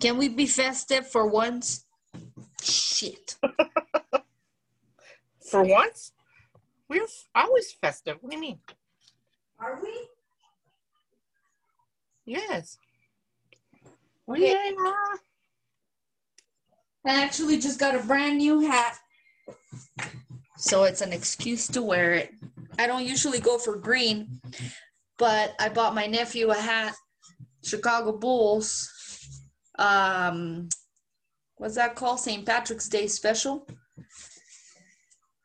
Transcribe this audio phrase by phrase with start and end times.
[0.00, 1.84] Can we be festive for once?
[2.62, 3.36] Shit.
[5.50, 6.12] For once,
[6.88, 8.18] we're always festive.
[8.20, 8.60] What do you mean?
[9.58, 9.90] Are we?
[12.24, 12.78] Yes.
[14.28, 14.52] Okay.
[14.52, 15.16] Yeah.
[17.04, 18.96] I actually just got a brand new hat.
[20.56, 22.30] So it's an excuse to wear it.
[22.78, 24.40] I don't usually go for green,
[25.18, 26.94] but I bought my nephew a hat,
[27.64, 28.88] Chicago Bulls.
[29.80, 30.68] Um,
[31.56, 32.20] what's that called?
[32.20, 32.44] St.
[32.46, 33.66] Patrick's Day special.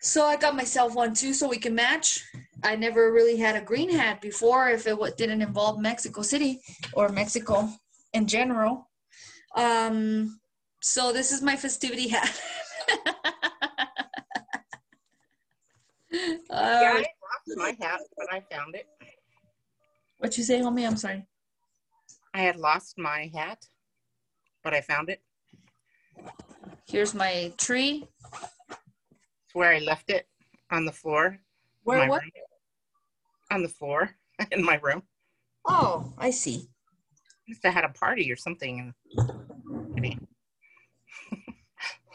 [0.02, 2.24] So I got myself one too, so we can match.
[2.64, 6.62] I never really had a green hat before if it didn't involve Mexico City
[6.94, 7.70] or Mexico
[8.14, 8.90] in general.
[9.56, 10.40] Um,
[10.82, 12.42] so this is my festivity hat.
[16.16, 18.88] Yeah, uh, I lost my hat, but I found it.
[20.20, 20.88] what you say, homie?
[20.88, 21.26] I'm sorry.
[22.34, 23.66] I had lost my hat,
[24.66, 25.22] but I found it.
[26.88, 28.08] Here's my tree.
[28.34, 30.28] It's where I left it
[30.72, 31.26] on the floor.
[31.28, 31.40] in
[31.84, 32.24] Where my what?
[32.24, 32.32] room.
[33.52, 34.10] On the floor
[34.52, 35.04] in my room.
[35.68, 36.68] Oh, I see.
[37.48, 38.94] Must have had a party or something.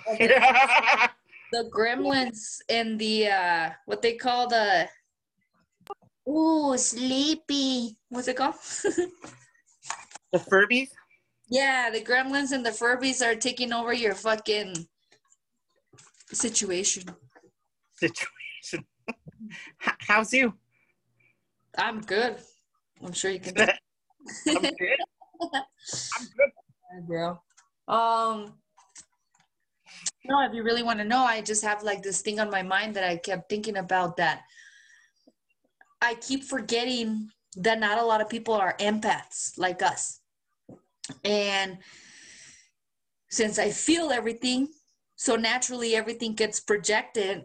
[1.53, 4.89] The gremlins in the uh what they call the
[6.29, 7.99] Ooh, sleepy.
[8.09, 8.55] What's it called?
[10.33, 10.91] the Furbies.
[11.51, 14.75] Yeah, the gremlins and the Furbies are taking over your fucking
[16.33, 17.05] situation.
[17.97, 18.87] situation.
[19.79, 20.55] How's you?
[21.77, 22.37] I'm good.
[23.05, 23.55] I'm sure you can.
[23.61, 24.99] I'm good.
[25.53, 26.51] I'm good.
[26.93, 27.31] Hi, bro.
[27.89, 28.55] Um,
[30.25, 32.63] no, if you really want to know, I just have like this thing on my
[32.63, 34.43] mind that I kept thinking about that
[36.03, 40.20] I keep forgetting that not a lot of people are empaths like us.
[41.25, 41.79] And
[43.31, 44.69] since I feel everything,
[45.17, 47.45] so naturally everything gets projected,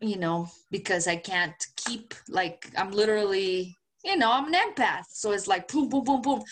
[0.00, 5.06] you know, because I can't keep like I'm literally, you know, I'm an empath.
[5.10, 6.42] So it's like boom, boom, boom, boom.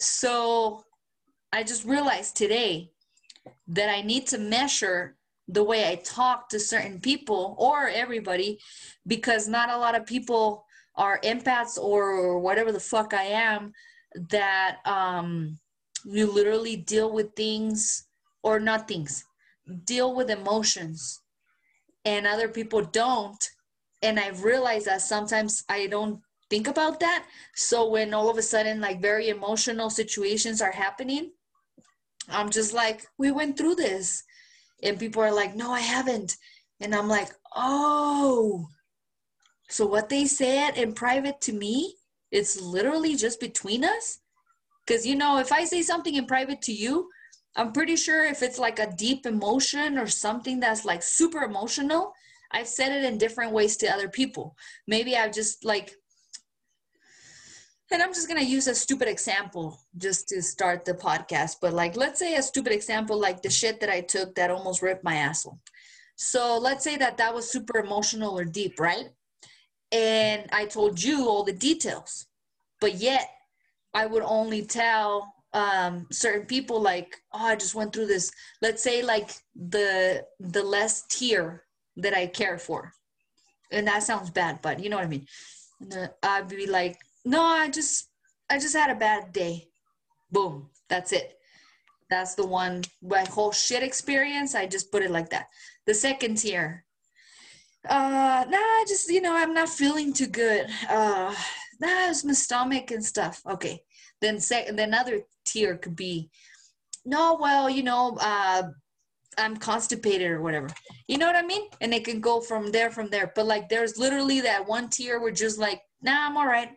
[0.00, 0.82] So
[1.52, 2.90] I just realized today
[3.68, 5.16] that I need to measure
[5.48, 8.58] the way I talk to certain people or everybody
[9.06, 10.64] because not a lot of people
[10.94, 13.72] are empaths or whatever the fuck I am
[14.30, 15.58] that um
[16.04, 18.06] you literally deal with things
[18.42, 19.24] or not things
[19.84, 21.20] deal with emotions
[22.04, 23.50] and other people don't
[24.02, 26.20] and I've realized that sometimes I don't
[26.50, 31.32] think about that so when all of a sudden like very emotional situations are happening
[32.30, 34.22] I'm just like, we went through this.
[34.82, 36.36] And people are like, no, I haven't.
[36.80, 38.68] And I'm like, oh.
[39.68, 41.94] So what they said in private to me,
[42.30, 44.18] it's literally just between us.
[44.88, 47.10] Because, you know, if I say something in private to you,
[47.56, 52.14] I'm pretty sure if it's like a deep emotion or something that's like super emotional,
[52.52, 54.56] I've said it in different ways to other people.
[54.86, 55.94] Maybe I've just like
[57.90, 61.56] and I'm just gonna use a stupid example just to start the podcast.
[61.60, 64.82] But like, let's say a stupid example, like the shit that I took that almost
[64.82, 65.58] ripped my asshole.
[66.16, 69.08] So let's say that that was super emotional or deep, right?
[69.92, 72.26] And I told you all the details,
[72.80, 73.30] but yet
[73.94, 78.30] I would only tell um, certain people like, oh, I just went through this.
[78.62, 81.64] Let's say like the the less tier
[81.96, 82.92] that I care for,
[83.72, 85.26] and that sounds bad, but you know what I mean.
[85.96, 88.08] Uh, I'd be like, no i just
[88.50, 89.68] i just had a bad day.
[90.30, 90.70] Boom.
[90.88, 91.34] That's it.
[92.10, 94.54] That's the one my whole shit experience.
[94.54, 95.48] I just put it like that.
[95.86, 96.84] The second tier.
[97.88, 100.66] Uh nah just you know i'm not feeling too good.
[100.88, 101.34] Uh
[101.80, 103.40] nah it's my stomach and stuff.
[103.48, 103.82] Okay.
[104.20, 106.30] Then second then another tier could be
[107.04, 108.64] no well you know uh
[109.38, 110.68] i'm constipated or whatever.
[111.06, 111.68] You know what i mean?
[111.80, 113.32] And it can go from there from there.
[113.34, 116.70] But like there's literally that one tier where just like nah i'm all right.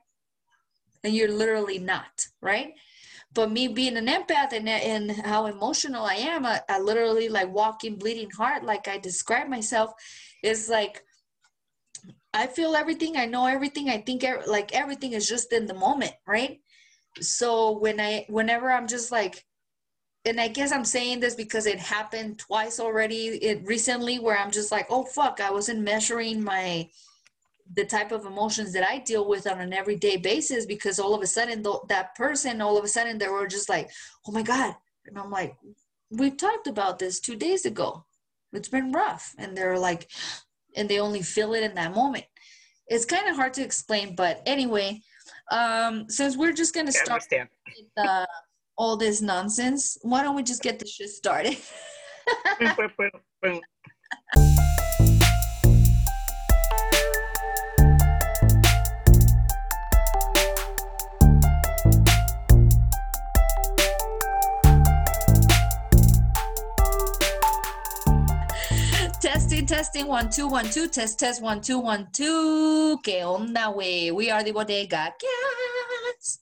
[1.03, 2.73] And you're literally not, right?
[3.33, 7.51] But me being an empath and, and how emotional I am, I, I literally like
[7.53, 9.93] walking bleeding heart, like I describe myself,
[10.43, 11.03] is like
[12.33, 16.13] I feel everything, I know everything, I think like everything is just in the moment,
[16.25, 16.59] right?
[17.19, 19.45] So when I, whenever I'm just like,
[20.25, 24.51] and I guess I'm saying this because it happened twice already it recently where I'm
[24.51, 26.89] just like, oh fuck, I wasn't measuring my
[27.73, 31.21] the type of emotions that I deal with on an everyday basis because all of
[31.21, 33.89] a sudden th- that person all of a sudden they were just like
[34.27, 34.75] oh my god.
[35.05, 35.55] And I'm like
[36.11, 38.05] we talked about this 2 days ago.
[38.53, 39.33] It's been rough.
[39.37, 40.09] And they're like
[40.75, 42.25] and they only feel it in that moment.
[42.87, 45.01] It's kind of hard to explain but anyway
[45.51, 48.25] um since we're just going to I start with, uh,
[48.77, 51.57] all this nonsense, why don't we just get the shit started?
[69.71, 72.99] Testing, one, two, one, two, test, test, one, two, one, two.
[73.05, 74.11] ¿Qué onda, güey?
[74.11, 76.39] We are the Bodega Cats.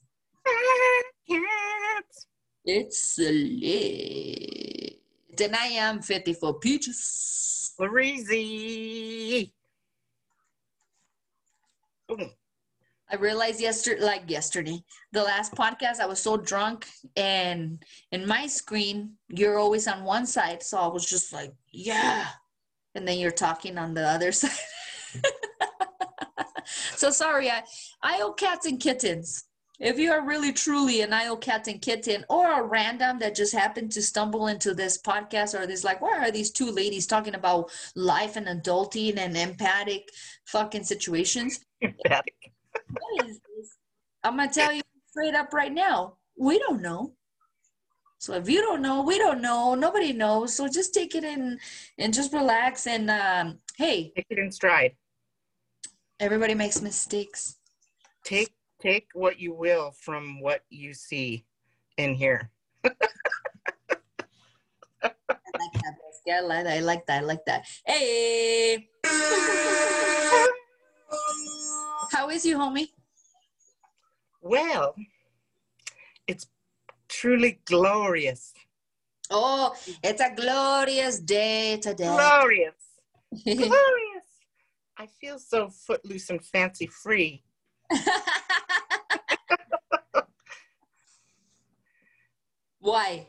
[1.30, 2.26] Cats.
[2.66, 5.00] It's lit.
[5.40, 7.72] And I am 54 peaches.
[7.80, 9.52] Lareezy.
[12.08, 12.18] Boom.
[12.18, 12.32] Mm.
[13.12, 18.48] I realized yesterday, like yesterday, the last podcast, I was so drunk, and in my
[18.48, 20.64] screen, you're always on one side.
[20.64, 22.26] So I was just like, yeah.
[22.96, 24.52] And then you're talking on the other side.
[26.96, 27.64] so sorry, I,
[28.02, 29.46] I owe cats and kittens.
[29.80, 33.54] If you are really truly an IO cat and kitten or a random that just
[33.54, 37.36] happened to stumble into this podcast or this like, where are these two ladies talking
[37.36, 40.10] about life and adulting and empathic
[40.48, 41.62] fucking situations?
[41.80, 42.36] Empathic.
[42.92, 43.78] What is this?
[44.22, 44.82] I'm gonna tell you
[45.12, 46.18] straight up right now.
[46.38, 47.14] We don't know.
[48.20, 49.76] So if you don't know, we don't know.
[49.76, 50.54] Nobody knows.
[50.54, 51.58] So just take it in
[51.98, 52.86] and just relax.
[52.86, 54.96] And um, hey, Take it in stride.
[56.20, 57.56] everybody makes mistakes.
[58.26, 58.52] Take
[58.82, 61.46] take what you will from what you see
[61.98, 62.52] in here.
[62.84, 62.92] I
[65.02, 65.16] like
[65.74, 65.96] that.
[66.28, 66.36] Jessica.
[66.36, 66.76] I like that.
[66.76, 67.18] I like that.
[67.18, 67.66] I like that.
[67.86, 68.90] Hey,
[72.12, 72.88] how is you, homie?
[74.42, 74.96] Well,
[77.10, 78.54] truly glorious.
[79.30, 82.06] Oh, it's a glorious day today.
[82.06, 82.74] Glorious.
[83.44, 84.26] Glorious.
[84.98, 87.44] I feel so footloose and fancy free.
[92.80, 93.28] Why?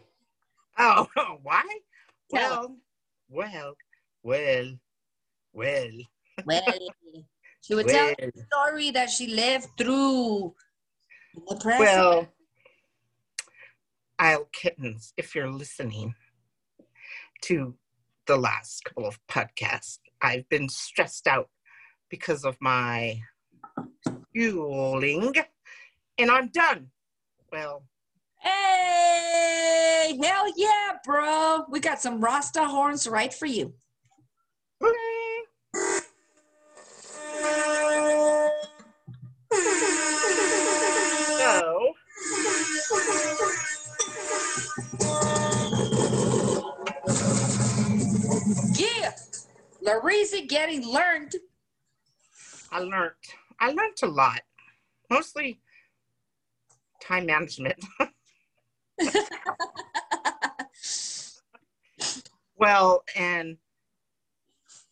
[0.79, 1.07] Oh,
[1.43, 1.65] why?
[2.33, 2.77] Tell.
[3.29, 3.75] Well, well,
[4.23, 4.79] well,
[5.53, 5.91] well.
[6.47, 6.63] Well,
[7.61, 8.15] she would tell well.
[8.35, 10.55] the story that she lived through.
[11.49, 11.81] The present.
[11.81, 12.29] Well,
[14.21, 16.15] Isle Kittens, if you're listening
[17.45, 17.75] to
[18.27, 21.49] the last couple of podcasts, I've been stressed out
[22.11, 23.23] because of my
[24.07, 25.33] schooling,
[26.19, 26.89] and I'm done.
[27.51, 27.85] Well,
[28.41, 31.65] Hey, hell yeah, bro.
[31.71, 33.73] We got some Rasta horns right for you.
[49.81, 51.35] Larissa getting learned.
[52.71, 53.15] I learned
[53.59, 54.41] I learned a lot,
[55.11, 55.61] mostly
[57.03, 57.85] time management.
[62.57, 63.59] well, and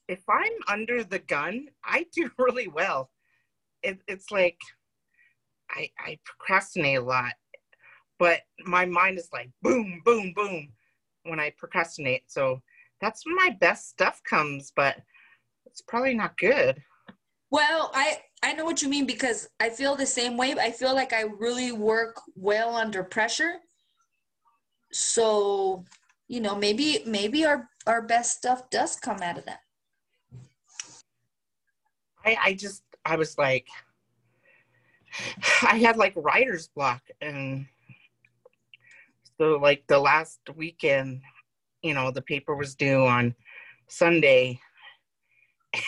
[0.08, 3.10] if I'm under the gun, I do really well.
[3.82, 4.58] It, it's like
[5.70, 7.32] I, I procrastinate a lot,
[8.18, 10.72] but my mind is like boom, boom, boom
[11.24, 12.30] when I procrastinate.
[12.30, 12.62] So
[13.00, 14.96] that's when my best stuff comes, but
[15.66, 16.82] it's probably not good.
[17.50, 20.54] Well, I I know what you mean because I feel the same way.
[20.58, 23.54] I feel like I really work well under pressure.
[24.92, 25.84] So,
[26.28, 29.60] you know, maybe maybe our our best stuff does come out of that.
[32.24, 33.66] I, I just I was like
[35.62, 37.66] I had like writer's block and
[39.38, 41.22] so like the last weekend,
[41.82, 43.34] you know, the paper was due on
[43.88, 44.60] Sunday.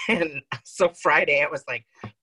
[0.09, 1.87] And so Friday I was like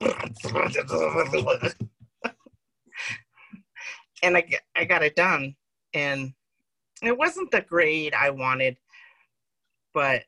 [4.22, 4.44] and I,
[4.76, 5.56] I got it done
[5.92, 6.32] and
[7.02, 8.76] it wasn't the grade I wanted,
[9.92, 10.22] but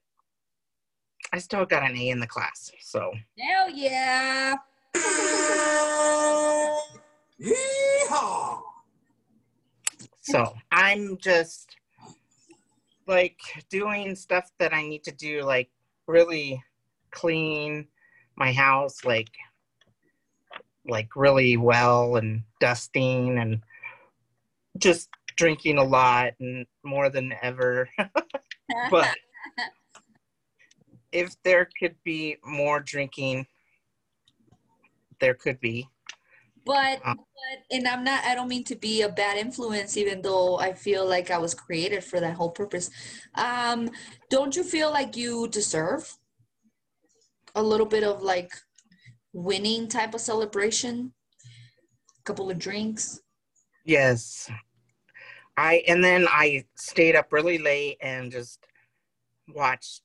[1.32, 2.73] I still got an A in the class.
[2.80, 4.56] So Hell yeah.
[10.23, 11.76] So I'm just
[13.11, 15.69] like doing stuff that I need to do, like
[16.07, 16.62] really
[17.11, 17.88] clean
[18.37, 19.29] my house, like
[20.87, 23.61] like really well and dusting and
[24.79, 27.88] just drinking a lot and more than ever.
[28.90, 29.09] but
[31.12, 33.45] if there could be more drinking,
[35.21, 35.88] there could be.
[36.64, 40.23] But, Um, but and I'm not I don't mean to be a bad influence even
[40.23, 42.90] though I feel like I was created for that whole purpose.
[43.35, 43.90] Um
[44.29, 46.17] don't you feel like you deserve
[47.55, 48.52] a little bit of like
[49.33, 51.12] winning type of celebration?
[52.19, 53.21] A couple of drinks.
[53.85, 54.50] Yes.
[55.57, 58.67] I and then I stayed up really late and just
[59.49, 60.02] watched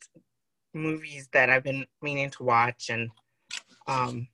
[0.73, 3.09] movies that I've been meaning to watch and
[3.87, 4.27] um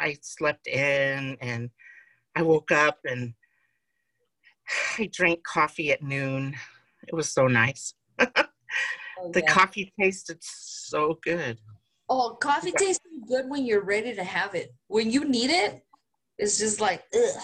[0.00, 1.70] I slept in and
[2.36, 3.34] I woke up and
[4.98, 6.56] I drank coffee at noon.
[7.06, 7.94] It was so nice.
[8.20, 9.52] Oh, The yeah.
[9.52, 11.58] coffee tasted so good.
[12.08, 14.72] Oh, coffee tastes good when you're ready to have it.
[14.86, 15.82] When you need it,
[16.38, 17.42] it's just like ugh.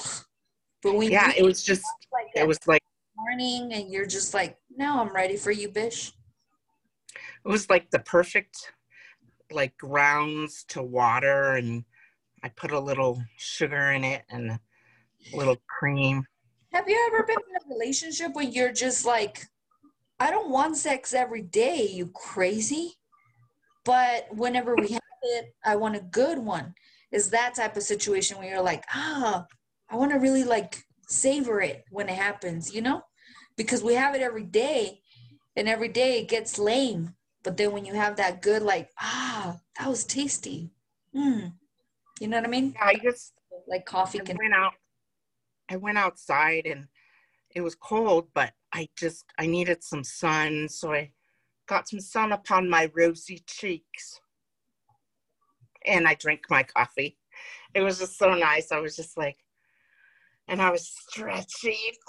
[0.83, 2.83] But when Yeah, it was just like it was like
[3.17, 6.13] morning and you're just like, now I'm ready for you, bish.
[7.45, 8.73] it was like the perfect
[9.51, 11.85] like grounds to water and
[12.45, 14.61] I put a little sugar in it and a
[15.33, 16.27] little cream.
[16.75, 19.47] Have you ever been in a relationship when you're just like,
[20.21, 22.97] I don't want sex every day, you crazy?
[23.87, 26.75] But whenever we have it, I want a good one.
[27.11, 29.47] Is that type of situation where you're like, ah,
[29.89, 33.05] I want to really like savor it when it happens, you know?
[33.57, 35.01] Because we have it every day
[35.57, 37.15] and every day it gets lame.
[37.43, 40.73] But then when you have that good, like, ah, that was tasty.
[41.17, 41.55] Mm.
[42.21, 42.73] You know what I mean?
[42.75, 43.35] Yeah, I just
[43.67, 44.37] Like coffee I can.
[44.37, 44.75] went out
[45.71, 46.89] I went outside and
[47.55, 51.13] it was cold, but I just I needed some sun, so I
[51.67, 54.21] got some sun upon my rosy cheeks.
[55.87, 57.19] And I drank my coffee.
[57.75, 58.73] It was just so nice.
[58.73, 59.39] I was just like
[60.49, 61.93] and I was stretching.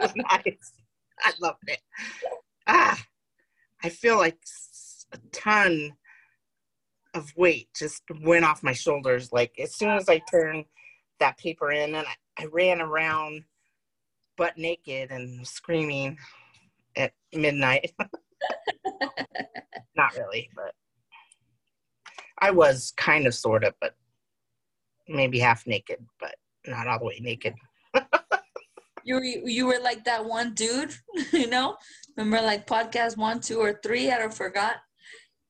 [0.00, 0.72] nice.
[1.20, 1.80] I loved it.
[2.66, 3.02] Ah,
[3.82, 4.38] I feel like
[5.12, 5.96] a ton
[7.14, 9.32] of weight just went off my shoulders.
[9.32, 10.64] Like as soon as I turned
[11.20, 13.44] that paper in, and I, I ran around
[14.36, 16.18] butt naked and screaming
[16.96, 17.92] at midnight.
[19.96, 20.74] Not really, but
[22.38, 23.94] I was kind of, sort of, but
[25.08, 26.34] maybe half naked, but
[26.66, 27.54] not all the way naked.
[29.04, 30.94] you were you were like that one dude,
[31.32, 31.76] you know.
[32.16, 34.10] Remember, like podcast one, two, or three?
[34.10, 34.76] I don't forgot.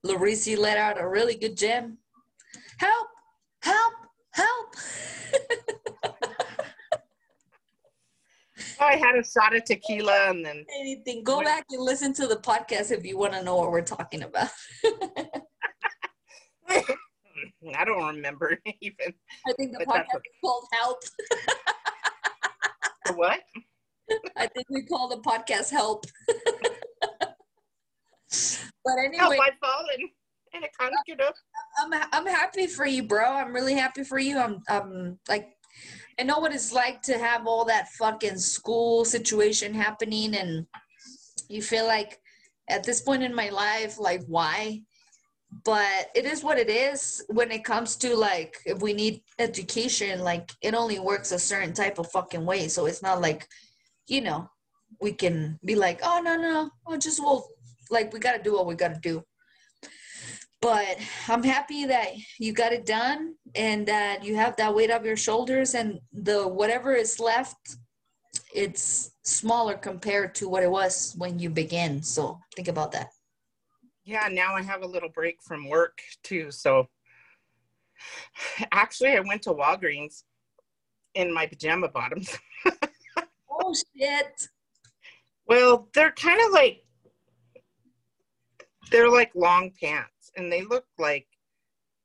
[0.04, 1.98] Larisi let out a really good gem.
[2.78, 3.08] Help!
[3.62, 3.94] Help!
[4.32, 4.76] Help!
[8.80, 11.22] Oh, I had a shot of tequila and then Anything.
[11.22, 14.22] Go back and listen to the podcast if you want to know what we're talking
[14.22, 14.48] about.
[16.68, 19.14] I don't remember even
[19.46, 20.98] I think the podcast that's is called Help.
[23.16, 23.40] what.
[24.36, 26.04] I think we call the podcast Help.
[28.84, 30.10] But anyway, I've fallen
[30.54, 31.34] and I get up.
[31.78, 33.24] I'm I'm happy for you, bro.
[33.24, 34.38] I'm really happy for you.
[34.38, 35.56] I'm um like
[36.18, 40.66] I know what it's like to have all that fucking school situation happening and
[41.48, 42.20] you feel like
[42.70, 44.82] at this point in my life like why?
[45.64, 50.20] But it is what it is when it comes to like if we need education
[50.20, 52.68] like it only works a certain type of fucking way.
[52.68, 53.46] So it's not like
[54.06, 54.50] you know,
[55.00, 56.70] we can be like, "Oh no, no.
[56.86, 57.48] Oh just well
[57.90, 59.24] like we got to do what we got to do."
[60.64, 60.96] but
[61.28, 65.14] I'm happy that you got it done and that you have that weight off your
[65.14, 67.76] shoulders and the whatever is left
[68.54, 73.08] it's smaller compared to what it was when you began so think about that
[74.06, 76.50] Yeah, now I have a little break from work too.
[76.50, 76.88] So
[78.72, 80.22] actually, I went to Walgreens
[81.14, 82.38] in my pajama bottoms.
[83.50, 84.48] oh shit
[85.46, 86.83] Well, they're kind of like
[88.90, 91.26] they're like long pants, and they look like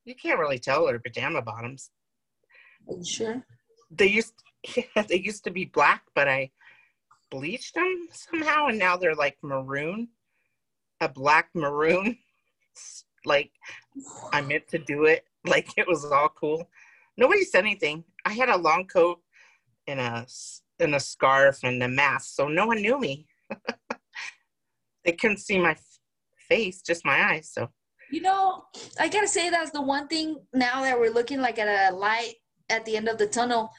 [0.05, 1.91] you can't really tell they're pajama bottoms.
[2.88, 3.43] are you sure
[3.91, 4.33] They used
[4.75, 6.51] yeah, they used to be black, but I
[7.31, 10.09] bleached them somehow, and now they're like maroon,
[11.00, 12.17] a black maroon.
[13.25, 13.51] Like
[14.31, 16.69] I meant to do it, like it was all cool.
[17.17, 18.03] Nobody said anything.
[18.25, 19.19] I had a long coat
[19.88, 20.25] and a
[20.79, 23.27] and a scarf and a mask, so no one knew me.
[25.05, 25.75] they couldn't see my
[26.50, 27.50] face, just my eyes.
[27.53, 27.70] So.
[28.12, 28.63] You know
[29.00, 32.36] i gotta say that's the one thing now that we're looking like at a light
[32.70, 33.72] at the end of the tunnel.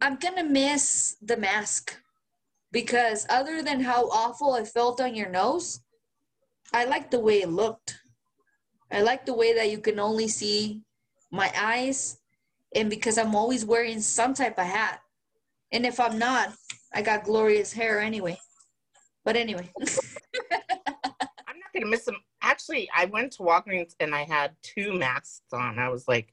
[0.00, 1.96] I'm gonna miss the mask
[2.72, 5.80] because other than how awful it felt on your nose
[6.74, 7.98] i like the way it looked.
[8.90, 10.82] I like the way that you can only see
[11.30, 12.18] my eyes
[12.74, 15.00] and because i'm always wearing some type of hat.
[15.72, 16.52] And if i'm not
[16.92, 18.38] i got glorious hair anyway.
[19.24, 19.70] But anyway
[21.74, 22.16] not gonna miss them.
[22.42, 25.78] Actually, I went to Walgreens and I had two masks on.
[25.78, 26.32] I was like,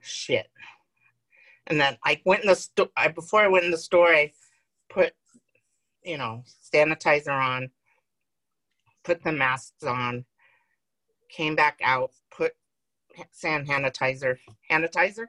[0.00, 0.48] shit.
[1.66, 2.88] And then I went in the store.
[2.96, 4.32] I before I went in the store, I
[4.88, 5.12] put,
[6.02, 7.70] you know, sanitizer on,
[9.04, 10.24] put the masks on,
[11.28, 12.52] came back out, put
[13.32, 14.38] sand sanitizer,
[14.70, 15.26] sanitizer,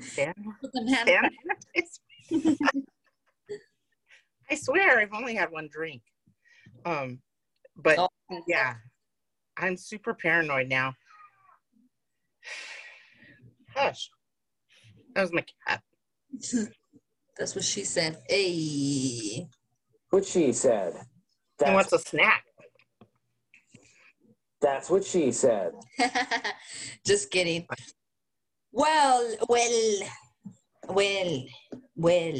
[0.00, 1.32] sand, Put them hand- sand
[2.30, 2.82] sanitizer.
[4.50, 6.02] I swear I've only had one drink.
[6.84, 7.20] Um,
[7.76, 8.08] but Oh.
[8.46, 8.74] Yeah,
[9.56, 10.94] I'm super paranoid now.
[13.74, 14.10] Hush.
[15.14, 15.82] That was my cat.
[17.38, 18.18] That's what she said.
[18.28, 19.46] Hey.
[20.10, 20.94] What she said.
[20.94, 21.00] He
[21.58, 22.44] That's, wants a snack.
[24.60, 25.72] that's what she said.
[27.06, 27.66] Just kidding.
[28.72, 29.98] Well, well,
[30.88, 31.44] well,
[31.94, 32.34] well.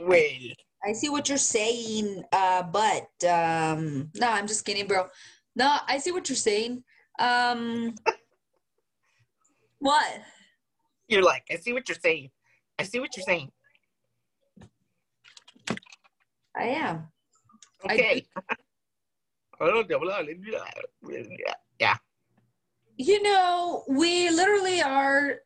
[0.00, 0.28] Well,
[0.84, 5.06] I see what you're saying, uh, but um, no, I'm just kidding, bro.
[5.54, 6.82] No, I see what you're saying.
[7.18, 7.94] Um,
[9.78, 10.22] what?
[11.12, 12.30] you're like, I see what you're saying.
[12.78, 13.50] I see what you're saying.
[16.56, 17.08] I am.
[17.84, 18.26] Okay.
[18.40, 19.64] I
[21.78, 21.96] yeah.
[22.96, 25.36] You know, we literally are.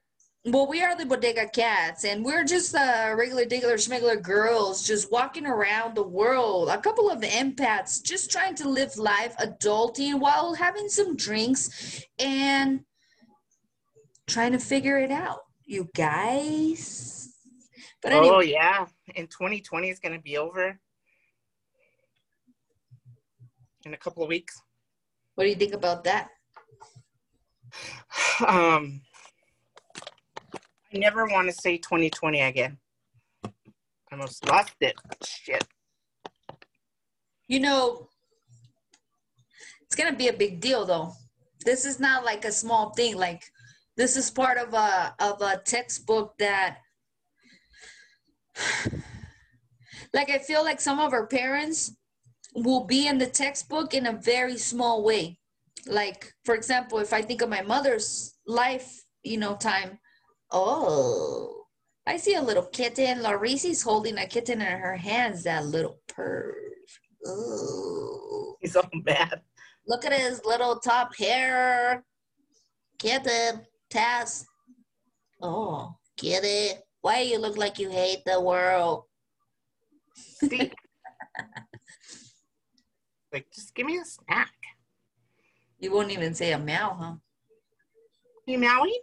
[0.48, 5.10] Well, we are the bodega cats, and we're just uh, regular, regular, schmegular girls just
[5.10, 6.68] walking around the world.
[6.68, 12.82] A couple of empaths just trying to live life adulting while having some drinks and
[14.28, 17.34] trying to figure it out, you guys.
[18.00, 18.86] But anyway, Oh yeah.
[19.16, 20.78] And 2020 is gonna be over
[23.84, 24.62] in a couple of weeks.
[25.34, 26.30] what do you think about that?
[28.46, 29.00] Um
[30.96, 32.78] never want to say 2020 again.
[33.44, 33.50] I
[34.12, 34.94] almost lost it.
[35.24, 35.64] Shit.
[37.48, 38.08] You know,
[39.82, 41.12] it's gonna be a big deal though.
[41.64, 43.16] This is not like a small thing.
[43.16, 43.44] Like
[43.96, 46.78] this is part of a of a textbook that
[50.12, 51.96] like I feel like some of our parents
[52.54, 55.38] will be in the textbook in a very small way.
[55.86, 59.98] Like for example, if I think of my mother's life, you know, time,
[60.56, 61.66] oh,
[62.06, 63.18] I see a little kitten.
[63.18, 66.52] Laurisi's holding a kitten in her hands, that little perv.
[67.28, 68.56] Ooh.
[68.60, 69.42] He's all mad.
[69.86, 72.04] Look at his little top hair.
[72.98, 74.46] Kitten, Tess.
[75.42, 76.78] Oh, kitty.
[77.02, 79.04] Why you look like you hate the world?
[80.14, 80.72] See?
[83.32, 84.52] like, just give me a snack.
[85.78, 87.14] You won't even say a meow, huh?
[88.46, 89.00] You meowing?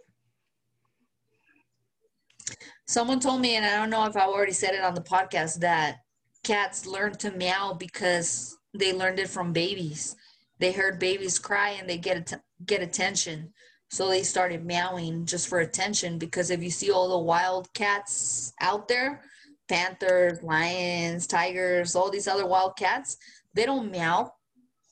[2.86, 5.60] Someone told me, and I don't know if I already said it on the podcast,
[5.60, 5.98] that
[6.42, 10.16] cats learn to meow because they learned it from babies.
[10.58, 13.52] They heard babies cry and they get att- get attention,
[13.90, 16.18] so they started meowing just for attention.
[16.18, 19.22] Because if you see all the wild cats out there,
[19.68, 23.16] panthers, lions, tigers, all these other wild cats,
[23.54, 24.32] they don't meow,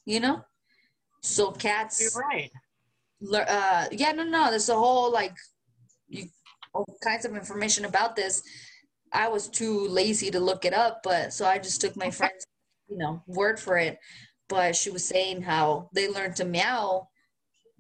[0.07, 0.45] you know.
[1.23, 2.51] So cats You're right.
[3.49, 5.37] uh yeah no no there's a whole like
[6.75, 8.43] all kinds of information about this
[9.13, 12.47] i was too lazy to look it up but so i just took my friend's
[12.93, 13.99] you know word for it.
[14.49, 17.09] But she was saying how they learned to meow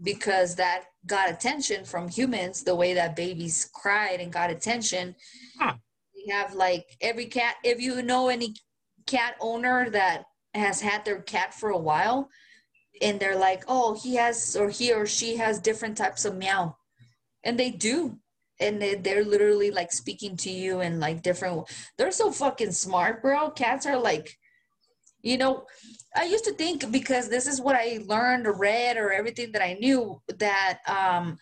[0.02, 5.14] because that got attention from humans the way that babies cried and got attention.
[5.58, 5.74] Huh.
[6.14, 8.54] we have like every cat if you know any
[9.06, 10.24] cat owner that
[10.54, 12.28] has had their cat for a while
[13.00, 16.76] and they're like, oh, he has or he or she has different types of meow,
[17.42, 18.18] and they do,
[18.62, 21.68] and they, they're literally like speaking to you and like different.
[21.98, 23.50] They're so fucking smart, bro.
[23.50, 24.38] Cats are like,
[25.22, 25.66] you know,
[26.16, 29.62] I used to think because this is what I learned or read or everything that
[29.62, 31.38] I knew that um,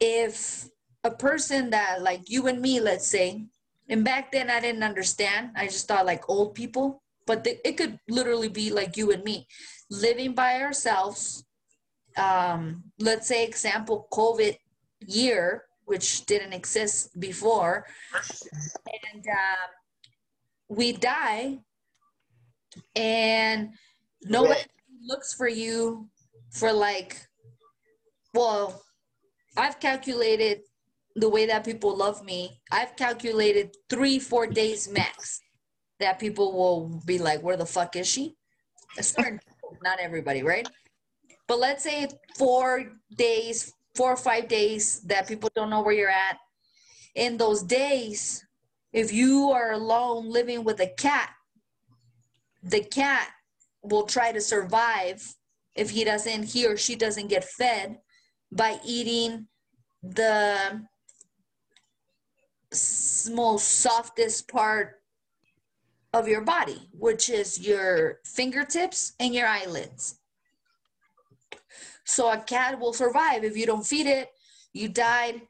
[0.00, 0.68] if
[1.04, 3.44] a person that like you and me, let's say,
[3.88, 5.50] and back then I didn't understand.
[5.56, 9.24] I just thought like old people, but they, it could literally be like you and
[9.24, 9.46] me
[9.90, 11.44] living by ourselves
[12.16, 14.56] um let's say example covid
[15.06, 17.84] year which didn't exist before.
[19.12, 19.68] And um,
[20.68, 21.58] we die.
[22.96, 23.74] And
[24.24, 24.64] nobody
[25.04, 26.08] looks for you
[26.52, 27.16] for like
[28.34, 28.82] well
[29.56, 30.60] i've calculated
[31.16, 32.60] the way that people love me.
[32.70, 35.40] I've calculated three four days max
[36.00, 38.36] that people will be like where the fuck is she?
[38.98, 40.68] A certain people, not everybody right?
[41.48, 46.08] But let's say four days four or five days that people don't know where you're
[46.08, 46.38] at.
[47.14, 48.44] In those days
[48.92, 51.30] if you are alone living with a cat
[52.62, 53.28] the cat
[53.82, 55.34] will try to survive
[55.74, 57.98] if he doesn't he or she doesn't get fed
[58.50, 59.46] by eating
[60.02, 60.82] the
[63.30, 65.00] most softest part
[66.12, 70.18] of your body which is your fingertips and your eyelids
[72.04, 74.28] so a cat will survive if you don't feed it
[74.72, 75.40] you died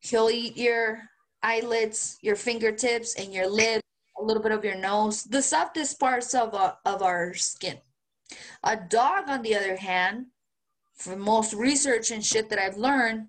[0.00, 1.02] he'll eat your
[1.44, 3.82] eyelids, your fingertips, and your lip,
[4.18, 7.78] a little bit of your nose, the softest parts of, uh, of our skin.
[8.62, 10.26] A dog, on the other hand,
[10.96, 13.28] from most research and shit that I've learned,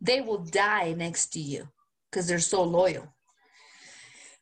[0.00, 1.68] they will die next to you
[2.10, 3.14] because they're so loyal.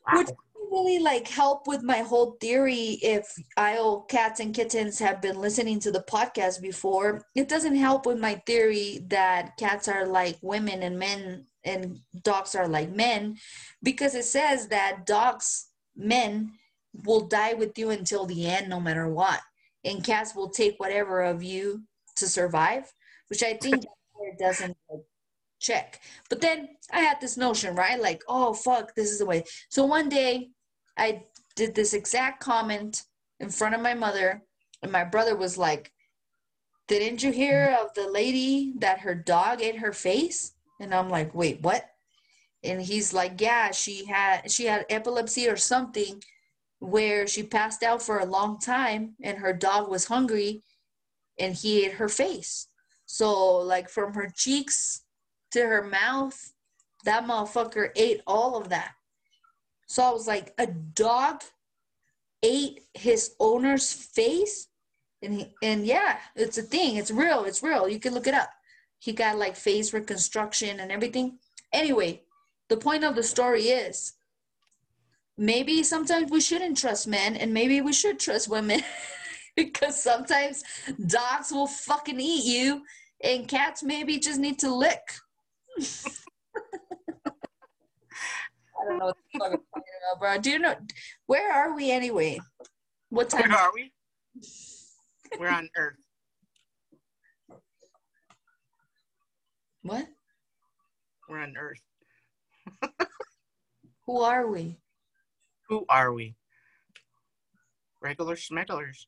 [0.07, 0.19] Wow.
[0.19, 0.29] Which
[0.71, 5.81] really like help with my whole theory if IO cats and kittens have been listening
[5.81, 7.27] to the podcast before.
[7.35, 12.55] It doesn't help with my theory that cats are like women and men and dogs
[12.55, 13.37] are like men
[13.83, 16.53] because it says that dogs, men,
[17.05, 19.41] will die with you until the end no matter what.
[19.85, 21.83] And cats will take whatever of you
[22.17, 22.93] to survive,
[23.29, 23.85] which I think
[24.39, 25.01] doesn't like,
[25.61, 26.01] check.
[26.29, 28.01] But then I had this notion, right?
[28.01, 29.45] Like, oh fuck, this is the way.
[29.69, 30.51] So one day
[30.97, 31.25] I
[31.57, 33.05] did this exact comment
[33.39, 34.43] in front of my mother,
[34.83, 35.93] and my brother was like,
[36.89, 40.53] Didn't you hear of the lady that her dog ate her face?
[40.81, 41.85] And I'm like, wait, what?
[42.65, 46.23] And he's like, Yeah, she had she had epilepsy or something
[46.81, 50.63] where she passed out for a long time and her dog was hungry
[51.39, 52.69] and he ate her face.
[53.07, 55.03] So like from her cheeks
[55.53, 56.53] to her mouth,
[57.05, 58.93] that motherfucker ate all of that.
[59.91, 61.43] So I was like, a dog
[62.45, 64.69] ate his owner's face?
[65.21, 66.95] And he, and yeah, it's a thing.
[66.95, 67.43] It's real.
[67.43, 67.89] It's real.
[67.89, 68.51] You can look it up.
[69.01, 71.39] He got like face reconstruction and everything.
[71.73, 72.23] Anyway,
[72.69, 74.13] the point of the story is
[75.37, 78.83] maybe sometimes we shouldn't trust men and maybe we should trust women
[79.57, 80.63] because sometimes
[81.09, 82.83] dogs will fucking eat you
[83.25, 85.03] and cats maybe just need to lick.
[88.81, 90.39] I don't know what the fuck I'm talking about, bro.
[90.39, 90.75] Do you know
[91.27, 92.41] where are we anyway?
[93.11, 93.51] What time?
[93.51, 93.93] Where are we?
[95.39, 95.97] We're on Earth.
[99.83, 100.07] What?
[101.29, 101.81] We're on Earth.
[104.07, 104.79] Who are we?
[105.69, 106.35] Who are we?
[108.01, 109.07] Regular smugglers.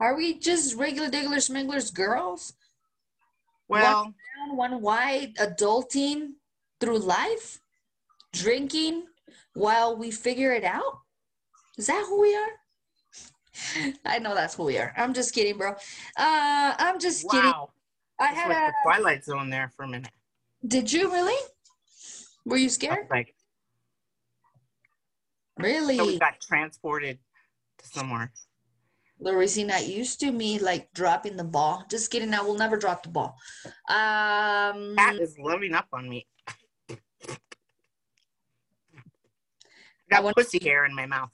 [0.00, 2.54] Are we just regular diggler smugglers girls?
[3.68, 4.12] Well,
[4.46, 6.32] Brown, one white, adulting
[6.80, 7.60] through life,
[8.34, 9.04] drinking
[9.54, 11.00] while we figure it out?
[11.78, 13.92] Is that who we are?
[14.04, 14.92] I know that's who we are.
[14.96, 15.70] I'm just kidding, bro.
[15.70, 17.50] Uh, I'm just kidding.
[17.50, 17.70] wow.
[18.20, 18.66] I It's had like a.
[18.66, 20.10] the Twilight Zone there for a minute.
[20.66, 21.40] Did you really?
[22.44, 23.06] Were you scared?
[23.10, 23.34] like,
[25.58, 25.96] Really?
[25.96, 27.18] so we got transported
[27.78, 28.32] to somewhere.
[29.20, 31.84] Larissa not used to me like dropping the ball.
[31.88, 32.34] Just kidding.
[32.34, 33.36] I will never drop the ball.
[33.88, 36.26] Um, Cat is loading up on me.
[36.90, 36.96] I
[40.03, 41.30] I got want- pussy hair in my mouth.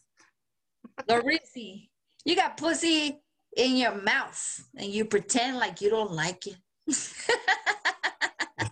[1.09, 1.77] Larissa,
[2.25, 3.21] you got pussy
[3.57, 6.57] in your mouth and you pretend like you don't like it.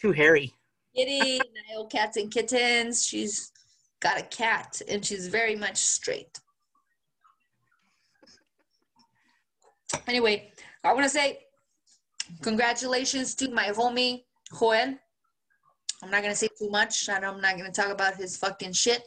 [0.00, 0.52] Too hairy.
[0.94, 3.06] Kitty, Nile cats and kittens.
[3.06, 3.52] She's
[4.00, 6.38] got a cat and she's very much straight.
[10.08, 10.52] Anyway,
[10.84, 11.40] I want to say
[12.42, 14.24] congratulations to my homie
[14.58, 14.98] Joel.
[16.02, 17.08] I'm not gonna say too much.
[17.08, 19.02] I know I'm not gonna talk about his fucking shit.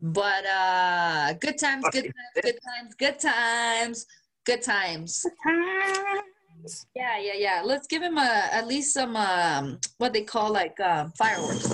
[0.00, 4.06] But uh good times, good times, good times, good times,
[4.44, 5.26] good times.
[6.94, 7.62] Yeah, yeah, yeah.
[7.64, 11.68] Let's give him a at least some um what they call like um fireworks.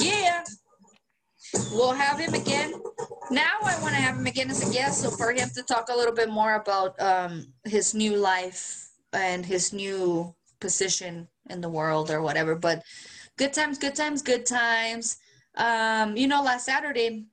[0.00, 0.44] Yeah.
[1.72, 2.74] We'll have him again.
[3.30, 5.88] Now I want to have him again as a guest, so for him to talk
[5.88, 11.68] a little bit more about um his new life and his new position in the
[11.68, 12.56] world or whatever.
[12.56, 12.82] But
[13.36, 15.18] good times, good times, good times.
[15.56, 17.26] Um, you know, last Saturday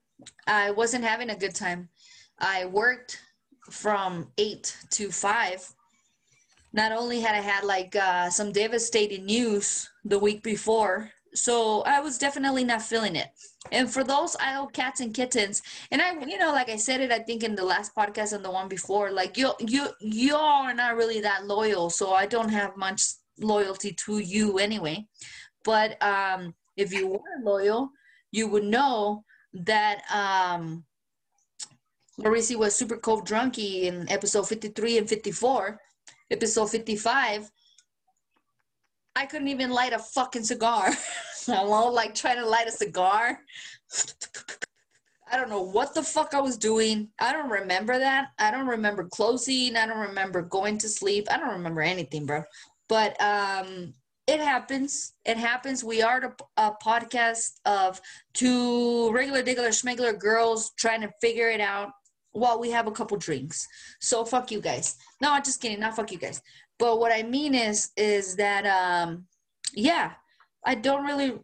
[0.46, 1.90] I wasn't having a good time.
[2.38, 3.20] I worked
[3.72, 5.68] from eight to five.
[6.74, 12.02] Not only had I had like uh, some devastating news the week before, so I
[12.02, 13.30] was definitely not feeling it.
[13.72, 17.12] And for those idle cats and kittens, and I, you know, like I said it,
[17.12, 20.74] I think in the last podcast and the one before, like you, you, you are
[20.74, 23.02] not really that loyal, so I don't have much
[23.40, 25.06] loyalty to you anyway.
[25.64, 27.92] But um, if you were loyal,
[28.32, 30.86] you would know that um,
[32.20, 35.80] Marisi was super Covdrunkie in episode 53 and 54.
[36.30, 37.50] Episode 55,
[39.16, 40.92] I couldn't even light a fucking cigar.
[41.50, 43.40] Hello, like trying to light a cigar.
[45.32, 47.08] I don't know what the fuck I was doing.
[47.20, 48.32] I don't remember that.
[48.38, 49.78] I don't remember closing.
[49.78, 51.28] I don't remember going to sleep.
[51.32, 52.44] I don't remember anything, bro.
[52.90, 53.94] But um,
[54.28, 55.14] it happens.
[55.24, 55.86] It happens.
[55.86, 58.02] We are the, a podcast of
[58.34, 61.92] two regular, diggler, schmegler girls trying to figure it out
[62.34, 63.66] while we have a couple drinks.
[64.02, 64.98] So fuck you guys.
[65.22, 65.80] No, I'm just kidding.
[65.80, 66.42] Not fuck you guys.
[66.78, 69.28] But what I mean is is that um
[69.74, 70.12] yeah,
[70.68, 71.40] I don't really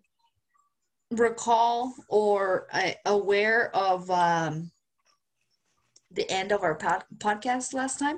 [1.12, 4.70] recall or uh, aware of um
[6.12, 8.18] the end of our pod- podcast last time.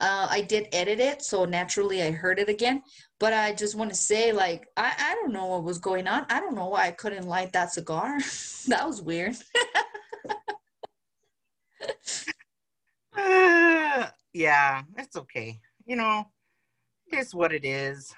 [0.00, 2.82] Uh, I did edit it, so naturally I heard it again.
[3.18, 6.26] But I just want to say, like, I, I don't know what was going on.
[6.28, 8.18] I don't know why I couldn't light that cigar.
[8.68, 9.36] that was weird.
[13.16, 15.60] Uh, yeah, it's okay.
[15.86, 16.24] You know,
[17.06, 18.12] it's what it is.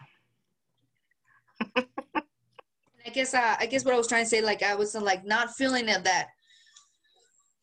[3.07, 5.25] I guess uh, I guess what I was trying to say, like I wasn't like
[5.25, 6.29] not feeling it that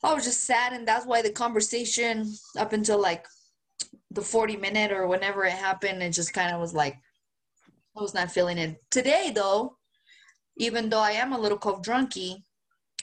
[0.01, 3.25] I was just sad, and that's why the conversation up until like
[4.11, 6.95] the forty minute or whenever it happened, it just kind of was like
[7.97, 8.77] I was not feeling it.
[8.89, 9.77] Today though,
[10.57, 12.37] even though I am a little Covdrunkie,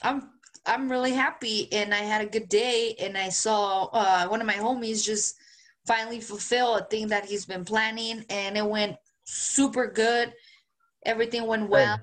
[0.03, 0.31] I'm
[0.65, 4.47] I'm really happy, and I had a good day, and I saw uh, one of
[4.47, 5.37] my homies just
[5.87, 10.33] finally fulfill a thing that he's been planning, and it went super good.
[11.05, 12.01] Everything went well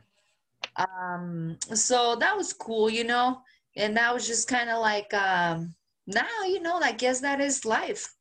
[0.78, 3.40] um so that was cool you know?
[3.76, 5.76] And that was just kind of like um
[6.08, 8.14] now you know i guess that is life.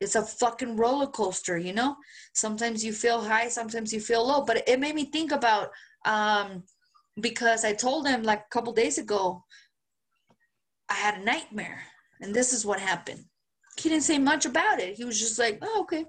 [0.00, 1.96] It's a fucking roller coaster you know?
[2.34, 5.70] Sometimes you feel high sometimes you feel low but it made me think about
[6.04, 6.62] um
[7.20, 9.42] because i told him like a couple days ago
[10.88, 11.82] i had a nightmare
[12.20, 13.24] and this is what happened.
[13.80, 14.96] He didn't say much about it.
[14.96, 16.04] He was just like oh okay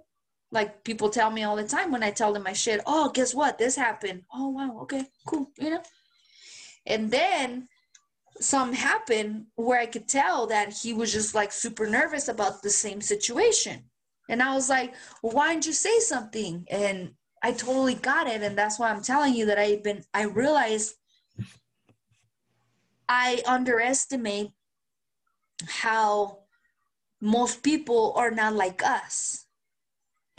[0.51, 3.33] like people tell me all the time when I tell them my shit, oh, guess
[3.35, 3.57] what?
[3.57, 4.23] This happened.
[4.33, 4.79] Oh, wow.
[4.81, 5.51] Okay, cool.
[5.59, 5.83] You know?
[6.85, 7.67] And then
[8.39, 12.69] some happened where I could tell that he was just like super nervous about the
[12.69, 13.83] same situation.
[14.29, 16.65] And I was like, well, why didn't you say something?
[16.69, 17.11] And
[17.43, 18.41] I totally got it.
[18.41, 20.95] And that's why I'm telling you that I've been, I realized
[23.07, 24.51] I underestimate
[25.67, 26.39] how
[27.21, 29.45] most people are not like us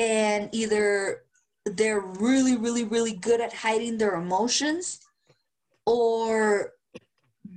[0.01, 1.25] and either
[1.67, 4.99] they're really really really good at hiding their emotions
[5.85, 6.73] or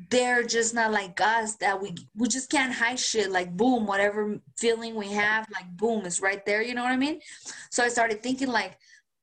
[0.10, 3.32] they're just not like us that we we just can't hide shit.
[3.32, 6.98] Like boom whatever feeling we have like boom is right there you know what i
[6.98, 7.22] mean?
[7.72, 8.78] So i started thinking like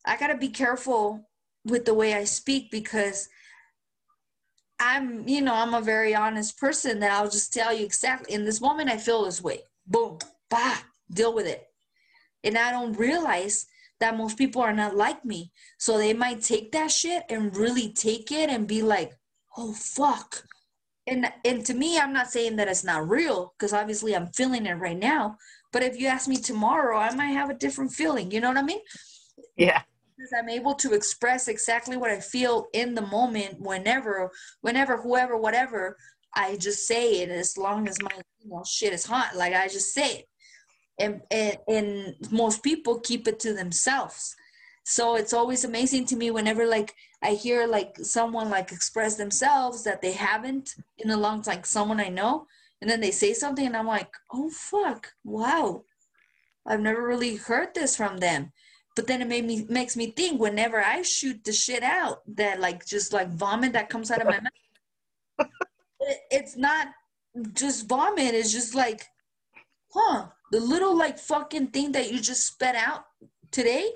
[0.07, 1.29] i gotta be careful
[1.67, 3.29] with the way i speak because
[4.81, 8.35] i'm you know i'm a very honest person that i'll just tell you exactly.
[8.35, 9.61] In this moment i feel this way.
[9.87, 10.79] Boom bah
[11.13, 11.70] deal with it
[12.45, 13.67] and I don't realize
[14.01, 15.53] that most people are not like me.
[15.79, 19.13] So they might take that shit and really take it and be like,
[19.57, 20.45] oh fuck.
[21.07, 24.67] And and to me, I'm not saying that it's not real, because obviously I'm feeling
[24.67, 25.37] it right now.
[25.73, 28.31] But if you ask me tomorrow, I might have a different feeling.
[28.31, 28.81] You know what I mean?
[29.57, 29.83] Yeah.
[30.17, 35.37] Because I'm able to express exactly what I feel in the moment, whenever, whenever, whoever,
[35.37, 35.97] whatever.
[36.35, 39.37] I just say it as long as my you know shit is hot.
[39.37, 40.30] Like I just say it
[41.01, 44.37] and, and, and most people keep it to themselves.
[44.85, 49.85] So it's always amazing to me whenever like i hear like someone like express themselves
[49.85, 52.47] that they haven't in a long time like someone i know
[52.81, 55.85] and then they say something and i'm like oh fuck wow.
[56.67, 58.53] I've never really heard this from them.
[58.97, 62.61] But then it made me makes me think whenever i shoot the shit out that
[62.61, 65.49] like just like vomit that comes out of my mouth
[66.01, 66.89] it, it's not
[67.55, 69.07] just vomit it's just like
[69.95, 73.05] huh the little like fucking thing that you just spat out
[73.51, 73.91] today,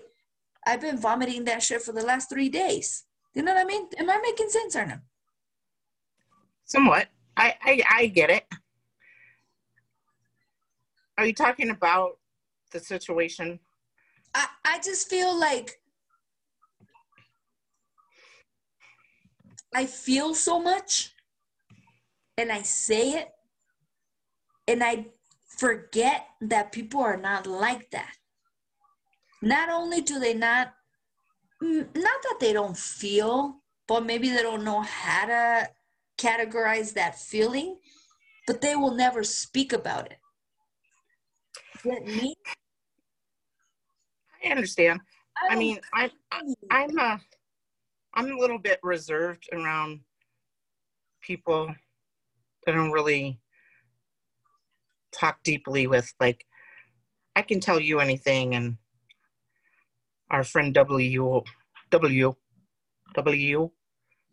[0.67, 3.05] I've been vomiting that shit for the last three days.
[3.35, 3.89] You know what I mean?
[3.99, 4.97] Am I making sense or no?
[6.65, 7.09] Somewhat.
[7.37, 8.45] I, I, I get it.
[11.19, 12.19] Are you talking about
[12.73, 13.59] the situation?
[14.35, 15.81] I, I just feel like
[19.75, 21.13] I feel so much
[22.39, 23.29] and I say it
[24.69, 25.07] and I
[25.57, 28.15] forget that people are not like that.
[29.43, 30.75] Not only do they not,
[31.61, 35.69] not that they don't feel, but maybe they don't know how to
[36.19, 37.79] categorize that feeling,
[38.47, 40.19] but they will never speak about it.
[41.83, 42.35] Get me?
[44.45, 45.01] I understand.
[45.51, 46.41] I, I mean, I, I
[46.71, 47.21] I'm a,
[48.15, 50.01] I'm a little bit reserved around
[51.23, 51.75] people
[52.65, 53.39] that don't really
[55.19, 56.45] talk deeply with like
[57.37, 58.77] I can tell you anything and
[60.31, 61.43] our friend W
[61.91, 62.35] W
[63.15, 63.71] W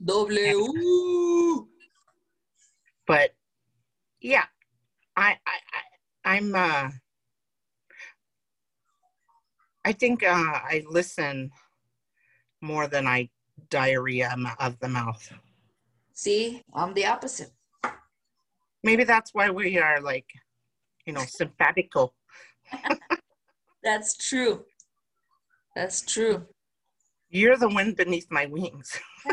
[0.04, 1.68] W
[3.08, 3.32] but
[4.22, 4.46] yeah
[5.16, 5.58] I I,
[6.26, 6.90] I I'm uh
[9.84, 11.52] I think uh, I listen
[12.62, 13.30] more than I
[13.70, 15.34] diarrhea of the mouth.
[16.14, 17.52] See, I'm the opposite.
[18.84, 20.28] Maybe that's why we are like
[21.06, 22.14] you know, simpatico.
[23.84, 24.66] That's true.
[25.76, 26.46] That's true.
[27.30, 29.00] You're the wind beneath my wings.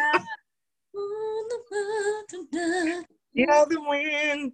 [3.33, 4.52] You're the wind.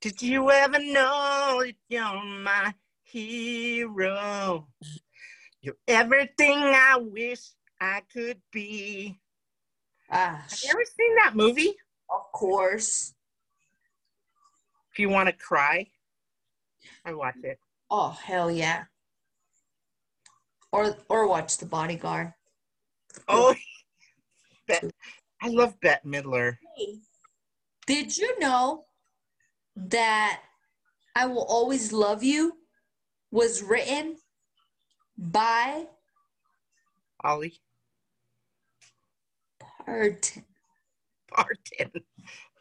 [0.00, 4.66] Did you ever know that you're my hero?
[5.60, 7.40] You're everything I wish
[7.80, 9.20] I could be.
[10.10, 11.74] Ah, Have you ever seen that movie?
[12.10, 13.14] of course.
[14.92, 15.86] If you want to cry,
[17.10, 17.58] I watch it.
[17.90, 18.84] Oh hell yeah.
[20.70, 22.34] Or or watch The Bodyguard.
[23.26, 23.52] Oh,
[24.68, 24.84] Bet,
[25.42, 26.58] I love Bette Midler.
[27.86, 28.84] Did you know
[29.74, 30.40] that
[31.16, 32.52] I Will Always Love You
[33.32, 34.16] was written
[35.18, 35.86] by
[37.24, 37.54] Dolly
[39.58, 40.44] Parton?
[41.28, 41.90] Parton.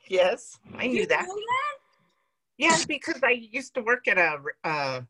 [0.07, 1.27] Yes, I knew You that.
[2.59, 5.01] Yeah, because I used to work at a uh,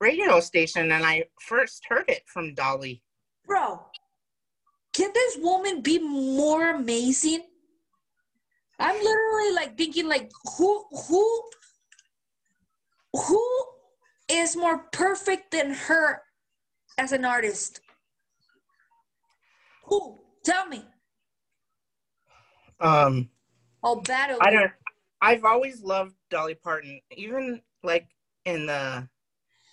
[0.00, 3.02] radio station and I first heard it from Dolly.
[3.46, 3.80] Bro,
[4.92, 7.44] can this woman be more amazing?
[8.78, 11.42] I'm literally like thinking like who who
[13.14, 13.64] who
[14.30, 16.22] is more perfect than her
[16.98, 17.80] as an artist?
[19.84, 20.18] Who?
[20.44, 20.84] Tell me.
[22.80, 23.30] Um,
[23.82, 24.38] I'll battle.
[24.40, 24.70] I don't.
[25.24, 28.08] I've always loved Dolly Parton, even like
[28.44, 29.08] in the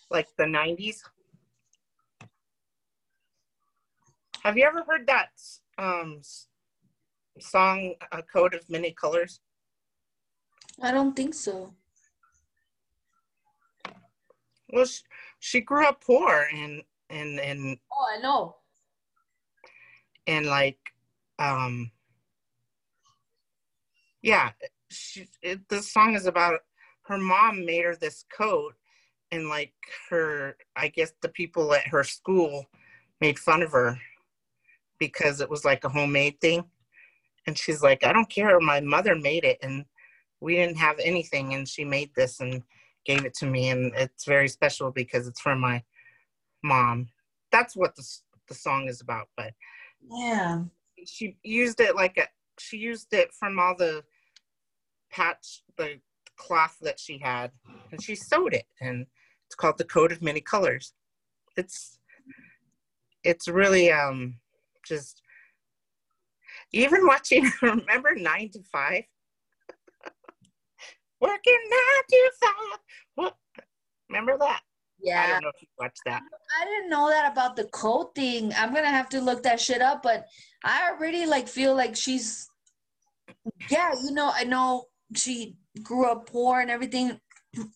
[0.09, 1.01] like the '90s.
[4.43, 5.31] Have you ever heard that
[5.77, 6.21] um
[7.37, 9.41] song, "A Coat of Many Colors"?
[10.81, 11.73] I don't think so.
[14.71, 15.01] Well, she,
[15.39, 18.55] she grew up poor and and and Oh, I know.
[20.27, 20.79] and like
[21.39, 21.91] um
[24.21, 24.51] yeah
[24.91, 26.59] she it, the song is about
[27.03, 28.73] her mom made her this coat
[29.31, 29.73] and like
[30.09, 32.65] her i guess the people at her school
[33.21, 33.97] made fun of her
[34.99, 36.63] because it was like a homemade thing.
[37.47, 38.59] And she's like i don't care.
[38.59, 39.85] My mother made it and
[40.39, 42.63] we didn't have anything and she made this and
[43.05, 45.83] gave it to me and it's very special because it's from my
[46.63, 47.09] mom.
[47.51, 48.07] That's what the,
[48.47, 49.53] the song is about but
[50.07, 50.63] Yeah.
[51.05, 52.27] she used it like a
[52.59, 54.03] she used it from all the
[55.11, 55.99] patch the
[56.37, 57.51] cloth that she had
[57.91, 59.05] and she sewed it and
[59.45, 60.93] it's called the coat of many colors.
[61.57, 61.99] It's
[63.23, 64.35] it's really um
[64.85, 65.21] just
[66.71, 69.03] even watching remember nine to five?
[71.21, 72.79] Working nine to five.
[73.15, 73.35] What?
[74.09, 74.61] Remember that?
[75.03, 76.21] Yeah i don't know if you watched that.
[76.61, 78.53] I didn't know that about the coat thing.
[78.55, 80.27] I'm gonna have to look that shit up, but
[80.63, 82.47] I already like feel like she's
[83.69, 87.19] yeah, you know, I know she grew up poor and everything.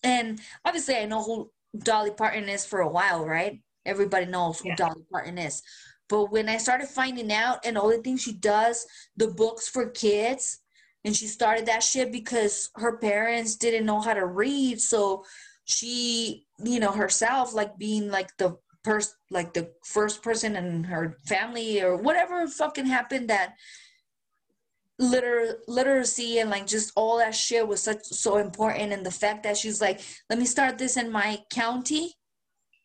[0.03, 3.61] And obviously I know who Dolly Parton is for a while, right?
[3.85, 4.75] Everybody knows who Yeah.
[4.75, 5.61] Dolly Parton is.
[6.07, 8.85] But when I started finding out and all the things she does,
[9.17, 10.59] the books for kids,
[11.03, 14.81] and she started that shit because her parents didn't know how to read.
[14.81, 15.23] So
[15.65, 21.17] she, you know, herself, like being like the person, like the first person in her
[21.25, 23.53] family or whatever fucking happened that
[24.99, 29.43] liter- literacy and like just all that shit was such so important and the fact
[29.43, 32.13] that she's like let me start this in my county.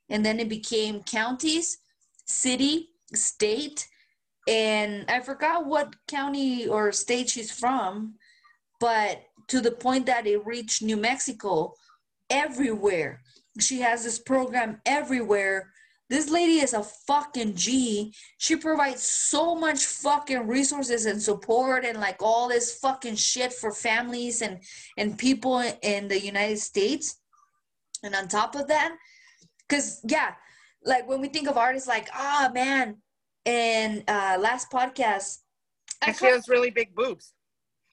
[0.09, 1.79] And then it became counties
[2.27, 3.89] city state
[4.49, 8.15] and i forgot what county or state she's from
[8.79, 11.75] but to the point that it reached new mexico
[12.31, 13.21] everywhere.
[13.59, 15.73] She has this program everywhere
[16.11, 18.13] this lady is a fucking G.
[18.37, 23.73] She provides so much fucking resources and support and like all this fucking shit for
[23.73, 24.63] families and
[24.99, 27.21] and people in the United States.
[28.03, 28.97] And on top of that,
[29.69, 30.35] cuz yeah,
[30.85, 32.97] like when we think of artists like, ah man,
[33.45, 35.39] in uh last podcast
[36.03, 37.33] and she has really big boobs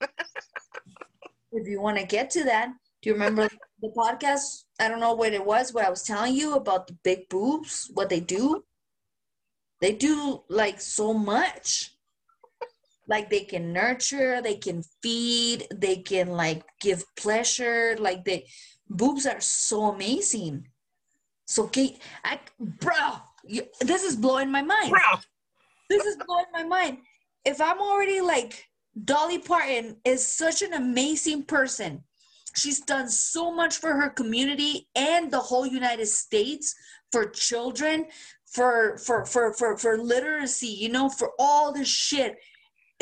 [1.52, 2.68] if you want to get to that,
[3.02, 3.48] do you remember
[3.80, 4.64] the podcast?
[4.78, 7.90] I don't know what it was, what I was telling you about the big boobs,
[7.94, 8.64] what they do.
[9.80, 11.94] They do like so much.
[13.08, 17.96] Like they can nurture, they can feed, they can like give pleasure.
[17.98, 18.46] Like they
[18.88, 20.68] boobs are so amazing.
[21.46, 25.20] So Kate, I bro, you, this is blowing my mind Bro,
[25.88, 26.98] this is blowing my mind.
[27.44, 28.68] If I'm already like
[29.04, 32.04] Dolly Parton is such an amazing person.
[32.56, 36.74] She's done so much for her community and the whole United States
[37.12, 38.06] for children,
[38.46, 42.38] for for for for, for literacy, you know, for all this shit.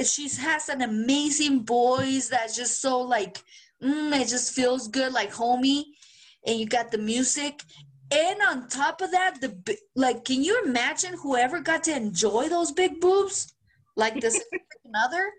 [0.05, 3.39] She has an amazing voice that's just so like,
[3.83, 5.85] mm, it just feels good, like homie.
[6.47, 7.63] And you got the music,
[8.11, 12.71] And on top of that, the like, can you imagine whoever got to enjoy those
[12.73, 13.53] big boobs?
[13.97, 15.33] Like this significant other?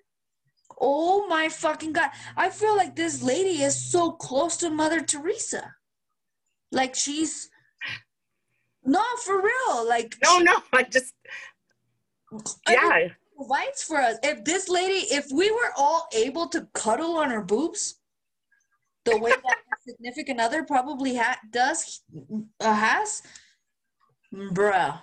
[0.80, 2.10] Oh my fucking god.
[2.36, 5.76] I feel like this lady is so close to Mother Teresa.
[6.72, 7.50] Like she's
[8.84, 9.88] no for real.
[9.88, 11.14] Like No, no, I just
[12.70, 13.10] yeah.
[13.36, 14.18] provides for us.
[14.24, 18.00] If this lady, if we were all able to cuddle on her boobs,
[19.06, 19.56] the way that
[19.88, 22.02] significant other probably ha- does
[22.60, 23.24] uh, has,
[24.34, 25.02] bruh,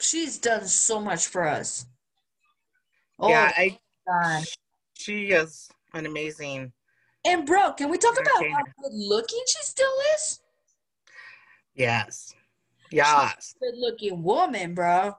[0.00, 1.86] she's done so much for us.
[3.18, 4.44] Oh, yeah, I God.
[4.96, 6.72] She is an amazing
[7.24, 10.40] And bro, can we talk about how good looking she still is?
[11.74, 12.34] yes.
[12.90, 13.54] Yes.
[13.60, 15.16] Good looking woman, bro.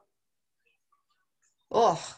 [1.69, 2.15] Oh,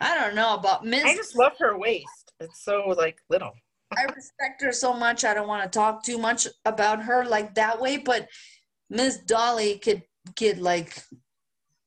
[0.00, 1.04] I don't know about Miss.
[1.04, 2.32] I just love her waist.
[2.40, 3.52] It's so like little.
[3.96, 5.24] I respect her so much.
[5.24, 8.28] I don't want to talk too much about her like that way, but
[8.90, 10.02] Miss Dolly could
[10.34, 11.02] get like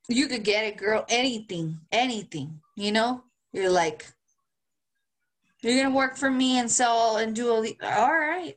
[0.08, 1.04] you could get it, girl.
[1.10, 2.62] Anything, anything.
[2.78, 4.06] You know, you're like
[5.66, 7.78] you're gonna work for me and sell and do all the.
[7.82, 8.56] All right,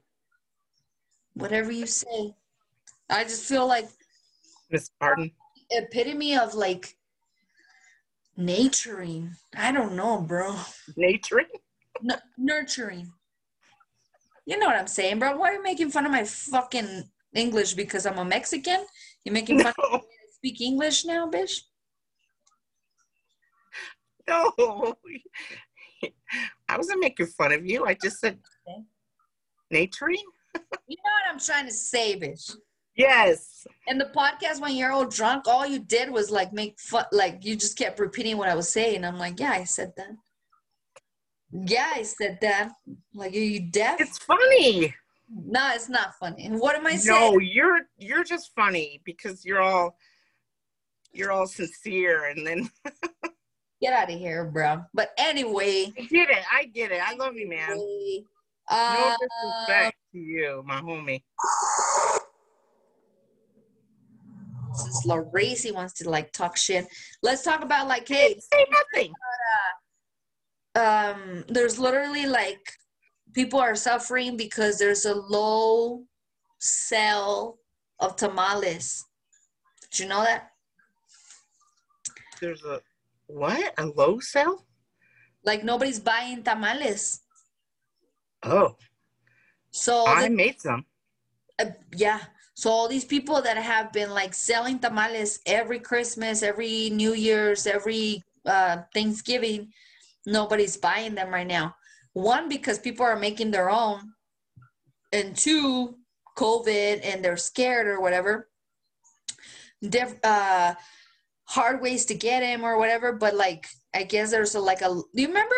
[1.35, 2.35] whatever you say.
[3.11, 3.89] I just feel like
[4.71, 5.31] Miss Parton.
[5.71, 6.97] epitome of like
[8.37, 9.31] naturing.
[9.57, 10.57] I don't know, bro.
[10.97, 11.43] Nature.
[12.03, 13.13] N- nurturing.
[14.47, 15.37] You know what I'm saying, bro?
[15.37, 17.05] Why are you making fun of my fucking
[17.35, 18.85] English because I'm a Mexican?
[19.25, 21.61] You making fun of me to speak English now, bitch?
[24.29, 24.95] no.
[26.69, 27.85] I wasn't making fun of you.
[27.87, 28.39] I just said
[28.69, 28.83] Okay.
[29.73, 30.25] naturing.
[30.87, 32.55] You know what I'm trying to say, bitch.
[32.97, 33.67] Yes.
[33.87, 37.45] And the podcast, when you're all drunk, all you did was like make fun, like
[37.45, 39.05] you just kept repeating what I was saying.
[39.05, 40.11] I'm like, yeah, I said that.
[41.53, 42.73] Yeah, I said that.
[43.15, 44.01] Like, are you deaf?
[44.01, 44.95] It's funny.
[45.31, 46.49] no, it's not funny.
[46.49, 47.33] What am I saying?
[47.35, 49.97] No, you're you're just funny because you're all
[51.13, 52.71] you're all sincere and then
[53.81, 54.85] Get out of here, bro.
[54.93, 56.45] But anyway, I get it.
[56.53, 57.01] I get it.
[57.01, 57.71] I love you, man.
[57.73, 58.23] anyway,
[58.71, 61.23] No uh, disrespect to you, my homie.
[64.75, 66.87] since Laracy wants to like talk shit,
[67.23, 69.13] let's talk about like, hey, Say nothing.
[70.75, 72.61] um, there's literally like
[73.33, 76.05] people are suffering because there's a low
[76.61, 77.59] sale
[78.01, 79.05] of tamales.
[79.91, 80.51] Did you know that?
[82.41, 82.81] There's a
[83.29, 83.73] what?
[83.79, 84.67] A low sell?
[85.45, 87.21] Like nobody's buying tamales.
[88.43, 88.77] Oh,
[89.71, 90.85] So I the- made some.
[91.61, 92.21] uh, yeah.
[92.55, 97.67] So all these people that have been like selling tamales every Christmas, every New Year's,
[97.67, 99.73] every uh, Thanksgiving,
[100.27, 101.75] nobody's buying them right now.
[102.15, 104.13] One because people are making their own,
[105.13, 105.99] and two,
[106.37, 108.49] COVID and they're scared or whatever.
[109.83, 110.75] Diff- uh,
[111.49, 113.13] hard ways to get him or whatever.
[113.13, 114.89] But like, I guess there's a, like a.
[114.89, 115.55] Do you remember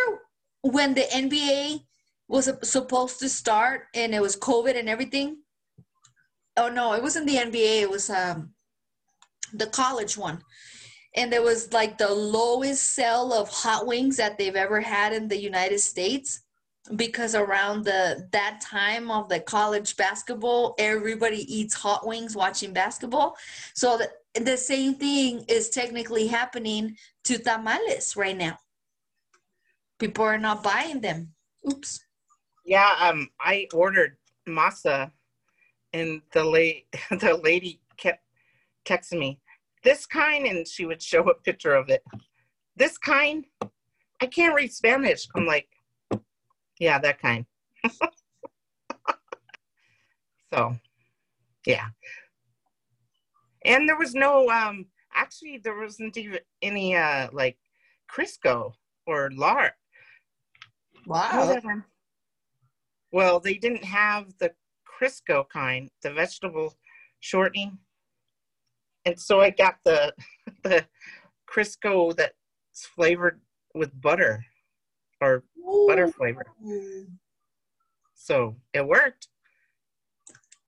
[0.63, 1.85] when the NBA
[2.29, 5.39] was supposed to start and it was COVID and everything?
[6.61, 7.83] oh no, it wasn't the NBA.
[7.83, 8.51] It was um
[9.53, 10.43] the college one,
[11.17, 15.29] and there was like the lowest sell of hot wings that they've ever had in
[15.29, 16.43] the United States
[16.97, 23.37] because around the that time of the college basketball, everybody eats hot wings watching basketball.
[23.75, 28.57] So the, the same thing is technically happening to tamales right now.
[29.99, 31.33] People are not buying them.
[31.69, 32.01] Oops.
[32.65, 34.17] Yeah, um, I ordered
[34.49, 35.11] masa,
[35.93, 36.45] and the
[37.11, 38.23] the lady kept
[38.87, 39.41] texting me
[39.83, 42.03] this kind, and she would show a picture of it.
[42.77, 43.45] This kind,
[44.21, 45.27] I can't read Spanish.
[45.35, 45.69] I'm like,
[46.79, 47.47] yeah, that kind.
[50.53, 50.77] so,
[51.67, 51.87] yeah,
[53.65, 54.87] and there was no um.
[55.13, 57.59] Actually, there wasn't even any uh like
[58.11, 58.73] Crisco
[59.07, 59.73] or lard.
[61.07, 61.57] Wow.
[63.13, 64.53] Well, they didn't have the
[64.87, 66.77] Crisco kind, the vegetable
[67.21, 67.79] shortening.
[69.05, 70.15] And so I got the
[70.63, 70.87] the
[71.53, 73.41] Crisco that's flavored
[73.75, 74.45] with butter
[75.21, 75.45] or
[75.87, 76.47] butter flavor.
[78.15, 79.29] So it worked.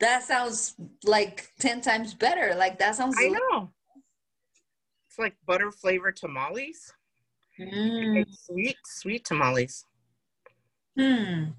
[0.02, 0.74] That sounds
[1.04, 2.56] like 10 times better.
[2.56, 3.70] Like that sounds I know.
[5.06, 6.92] It's like butter flavored tamales.
[7.60, 8.26] Mm.
[8.28, 9.86] Sweet, sweet tamales.
[10.98, 11.50] Hmm.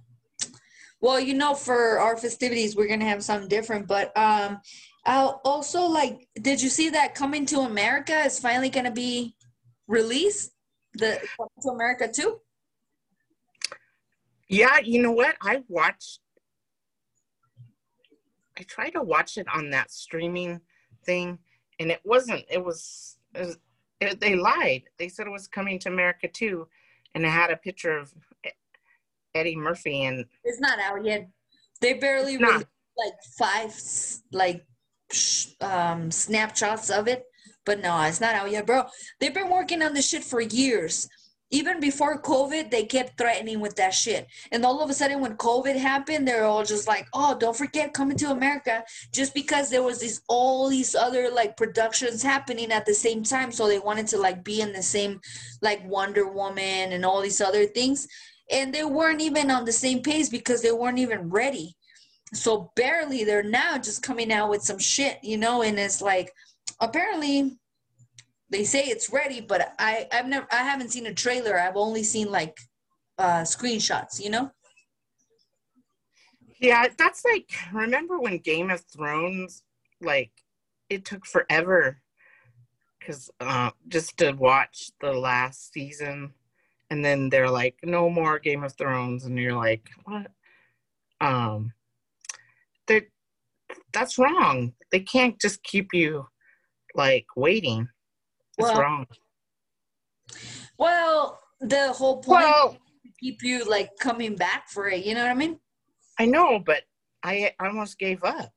[1.00, 3.88] Well, you know, for our festivities, we're gonna have something different.
[3.88, 4.60] But um,
[5.06, 9.38] I'll also like, did you see that Coming to America is finally gonna be
[9.88, 10.52] released?
[10.96, 12.42] The Coming to America too.
[14.50, 15.38] Yeah, you know what?
[15.42, 16.20] I watched
[18.58, 20.62] I tried to watch it on that streaming
[21.06, 21.40] thing,
[21.80, 22.46] and it wasn't.
[22.50, 23.18] It was.
[23.36, 23.58] It was
[24.02, 24.84] it, they lied.
[24.98, 26.68] They said it was coming to America too,
[27.16, 28.14] and it had a picture of
[29.36, 31.30] Eddie Murphy and It's not out yet.
[31.82, 33.74] They barely released like five
[34.32, 34.66] like
[35.62, 37.24] um snapshots of it,
[37.66, 38.86] but no, it's not out yet, bro.
[39.20, 41.10] They've been working on this shit for years.
[41.54, 44.28] Even before COVID, they kept threatening with that shit.
[44.52, 47.94] And all of a sudden, when COVID happened, they're all just like, "Oh, don't forget
[47.94, 52.86] coming to America." Just because there was these all these other like productions happening at
[52.86, 55.22] the same time, so they wanted to like be in the same
[55.62, 58.08] like Wonder Woman and all these other things
[58.52, 61.76] and they weren't even on the same pace because they weren't even ready.
[62.34, 66.32] So barely they're now just coming out with some shit, you know, and it's like
[66.80, 67.58] apparently
[68.50, 71.60] they say it's ready, but I I've never I haven't seen a trailer.
[71.60, 72.58] I've only seen like
[73.18, 74.52] uh screenshots, you know?
[76.64, 79.64] yeah, that's like remember when Game of Thrones
[80.02, 80.32] like
[80.90, 82.02] it took forever
[83.00, 86.34] because uh, just to watch the last season,
[86.90, 90.28] and then they're like, no more Game of Thrones, and you're like, what?
[91.20, 91.74] Um,
[92.88, 93.08] they
[93.92, 94.74] that's wrong.
[94.92, 96.28] They can't just keep you
[96.96, 97.90] like waiting.
[98.58, 99.08] That's Well, wrong.
[100.78, 105.16] Well, the whole point Well, is to keep you like coming back for it, you
[105.16, 105.60] know what I mean?
[106.20, 106.84] I know, but
[107.24, 108.52] I almost gave up.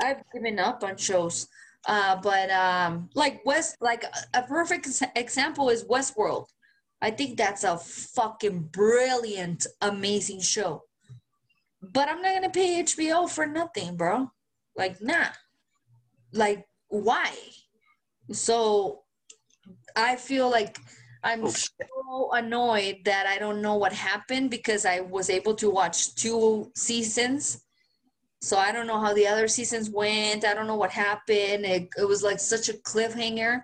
[0.00, 1.48] I've given up on shows.
[1.86, 6.46] Uh, but um, like West, like a- a perfect example is Westworld.
[7.00, 10.84] I think that's a fucking brilliant, amazing show.
[11.80, 14.30] But I'm not gonna pay HBO for nothing, bro.
[14.76, 15.28] Like, nah.
[16.32, 17.32] Like, why?
[18.32, 19.02] So
[19.96, 20.78] I feel like
[21.22, 25.70] I'm Oh, so annoyed that I don't know what happened because I was able to
[25.70, 27.62] watch two seasons.
[28.40, 30.44] So I don't know how the other seasons went.
[30.46, 31.66] I don't know what happened.
[31.66, 33.62] It, it was like such a cliffhanger.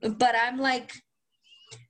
[0.00, 0.92] But I'm like,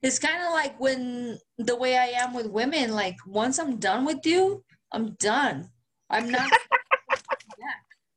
[0.03, 4.05] it's kind of like when the way I am with women, like once I'm done
[4.05, 5.70] with you, I'm done.
[6.11, 6.50] I'm not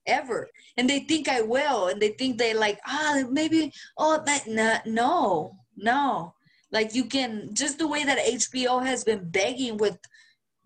[0.07, 0.47] ever.
[0.77, 1.87] And they think I will.
[1.87, 6.33] And they think they like, ah, maybe, oh, that, no, no, no.
[6.71, 9.97] Like you can, just the way that HBO has been begging with,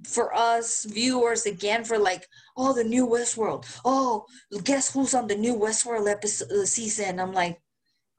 [0.06, 2.26] for us viewers again for like
[2.56, 4.26] oh the new westworld oh
[4.64, 7.60] guess who's on the new westworld episode uh, season i'm like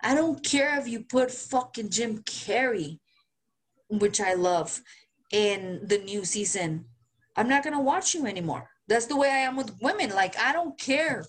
[0.02, 2.98] i don't care if you put fucking jim carrey
[3.88, 4.82] which i love
[5.32, 6.84] in the new season
[7.36, 10.52] i'm not gonna watch you anymore that's the way i am with women like i
[10.52, 11.24] don't care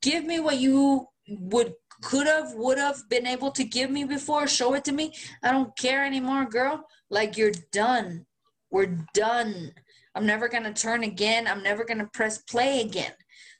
[0.00, 4.46] give me what you would could have would have been able to give me before
[4.46, 8.24] show it to me i don't care anymore girl like you're done
[8.74, 9.72] we're done.
[10.16, 11.46] I'm never to turn again.
[11.46, 13.12] I'm never to press play again.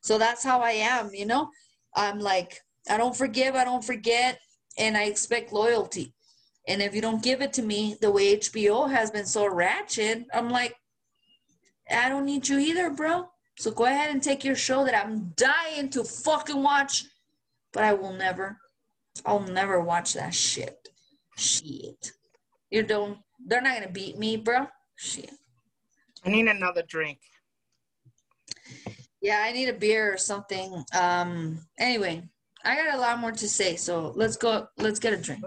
[0.02, 1.50] So that's how I am, you know?
[1.94, 2.58] I'm like,
[2.90, 4.40] I don't forgive, I don't forget,
[4.76, 6.12] and I expect loyalty.
[6.66, 10.24] And if you don't give it to me the way HBO has been so ratchet,
[10.34, 10.74] I'm like,
[11.90, 13.28] I don't need you either, bro.
[13.56, 17.04] So go ahead and take your show that I'm dying to fucking watch,
[17.72, 18.58] but I will never,
[19.24, 20.88] I'll never watch that shit.
[21.36, 22.12] Shit.
[22.70, 24.66] You don't, they're not going to beat me, bro.
[24.96, 25.30] Shit.
[26.24, 27.18] I need another drink.
[29.20, 30.84] Yeah, I need a beer or something.
[30.94, 31.58] Um.
[31.78, 32.22] Anyway,
[32.62, 34.66] I got a lot more to say, so let's go.
[34.76, 35.42] Let's get a drink.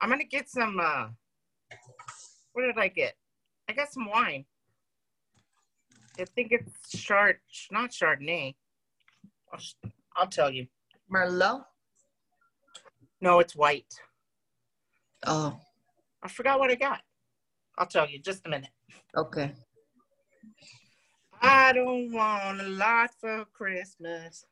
[0.00, 0.78] I'm gonna get some.
[0.78, 1.08] uh
[2.52, 3.14] What did I get?
[3.66, 4.44] I got some wine.
[6.18, 7.36] I think it's Chard,
[7.70, 8.54] not Chardonnay.
[9.52, 9.60] I'll,
[10.16, 10.66] I'll tell you.
[11.12, 11.64] Merlot.
[13.20, 13.92] No, it's white.
[15.26, 15.58] Oh,
[16.22, 17.00] I forgot what I got.
[17.76, 18.70] I'll tell you just a minute.
[19.16, 19.52] okay.
[21.40, 24.44] I don't want a lot for Christmas.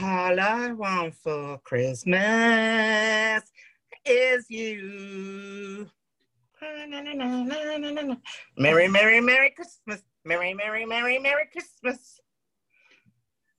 [0.00, 3.42] All I want for Christmas
[4.04, 5.90] is you.
[8.56, 10.02] Merry, Merry, Merry Christmas.
[10.24, 12.20] Merry, Merry, Merry, Merry Christmas.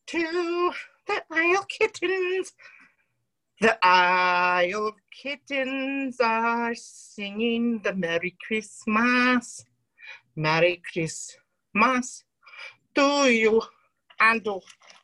[0.08, 0.72] To
[1.08, 2.53] the Isle Kittens.
[3.60, 9.66] The Isle Kittens are singing the Merry Christmas.
[10.36, 12.24] Merry Christmas
[12.97, 13.62] to you
[14.20, 14.60] and you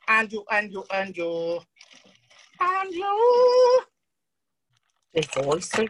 [0.08, 1.60] and you and you and you
[2.60, 3.93] and you.
[5.14, 5.30] They've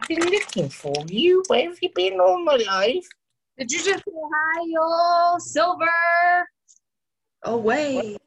[0.07, 1.43] been looking for you.
[1.47, 3.07] Where have you been all my life?
[3.57, 5.85] Did you just say hi, yo, Silver?
[7.43, 8.17] Oh wait.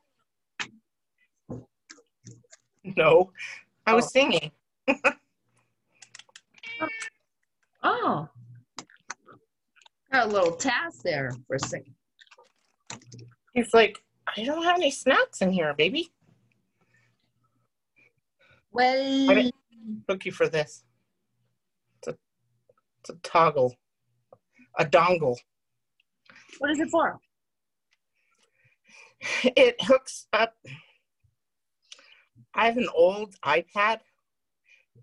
[2.96, 3.30] No,
[3.86, 4.08] I was Oh.
[4.08, 4.50] singing.
[7.80, 8.28] Oh.
[10.12, 11.94] Got a little task there for a second.
[13.54, 13.96] He's like,
[14.36, 16.10] I don't have any snacks in here, baby.
[18.72, 19.54] Well, I didn't-
[20.08, 20.82] Book you for this.
[23.08, 23.74] It's a, toggle,
[24.78, 25.36] a dongle.
[26.58, 27.18] what is it for?
[29.42, 30.54] It hooks up.
[32.54, 33.64] I have an old iPad.
[33.76, 34.00] I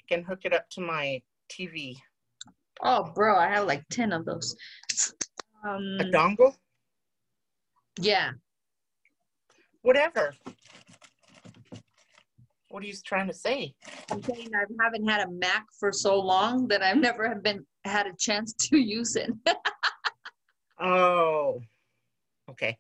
[0.07, 1.95] can hook it up to my TV.
[2.83, 4.55] Oh, bro, I have like 10 of those.
[5.67, 6.55] Um, A dongle?
[7.99, 8.31] yeah.
[9.81, 10.33] Whatever.
[12.69, 13.73] What are you trying to say?
[14.11, 17.65] I'm saying I haven't had a Mac for so long that I've never have been
[17.87, 19.31] had a chance to use it.
[20.79, 21.61] Oh,
[22.49, 22.77] okay.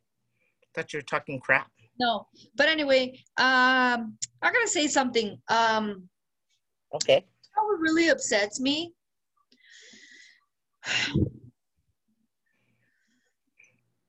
[0.73, 1.71] Thought you were talking crap.
[1.99, 5.37] no, but anyway, um, I'm gonna say something.
[5.49, 6.09] Um,
[6.93, 7.25] Okay.
[7.57, 8.93] know what really upsets me?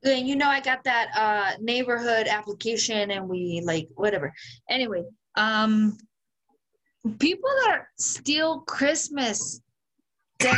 [0.04, 4.32] And you know, I got that uh neighborhood application and we like whatever.
[4.70, 5.02] Anyway,
[5.36, 5.96] um
[7.18, 9.60] people that steal Christmas.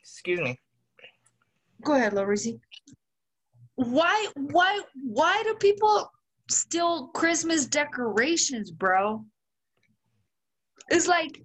[0.00, 0.58] Excuse me.
[1.82, 2.60] Go ahead, Lorisi.
[3.74, 6.10] Why why why do people
[6.48, 9.24] steal Christmas decorations, bro?
[10.90, 11.42] It's like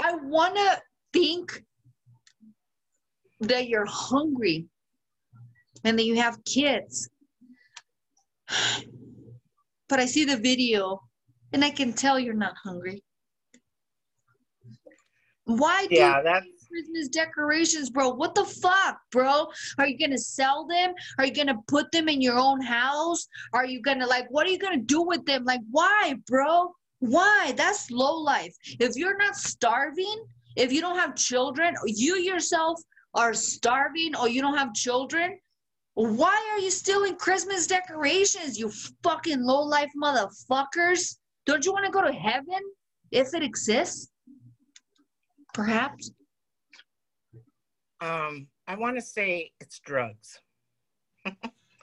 [0.00, 0.80] I wanna
[1.12, 1.62] think
[3.40, 4.66] that you're hungry
[5.84, 7.08] and that you have kids.
[9.88, 11.02] But I see the video
[11.52, 13.02] and I can tell you're not hungry.
[15.56, 18.10] Why do Yeah, that's Christmas decorations, bro.
[18.10, 19.48] What the fuck, bro?
[19.78, 20.94] Are you gonna sell them?
[21.18, 23.28] Are you gonna put them in your own house?
[23.52, 25.44] Are you gonna like what are you gonna do with them?
[25.44, 26.74] Like why, bro?
[27.00, 27.52] Why?
[27.56, 28.54] That's low life.
[28.80, 30.24] If you're not starving,
[30.56, 32.80] if you don't have children, you yourself
[33.14, 35.38] are starving or you don't have children,
[35.94, 38.70] why are you stealing Christmas decorations, you
[39.02, 41.18] fucking low life motherfuckers?
[41.44, 42.60] Don't you want to go to heaven
[43.10, 44.11] if it exists?
[45.52, 46.10] Perhaps.
[48.00, 50.40] um I want to say it's drugs.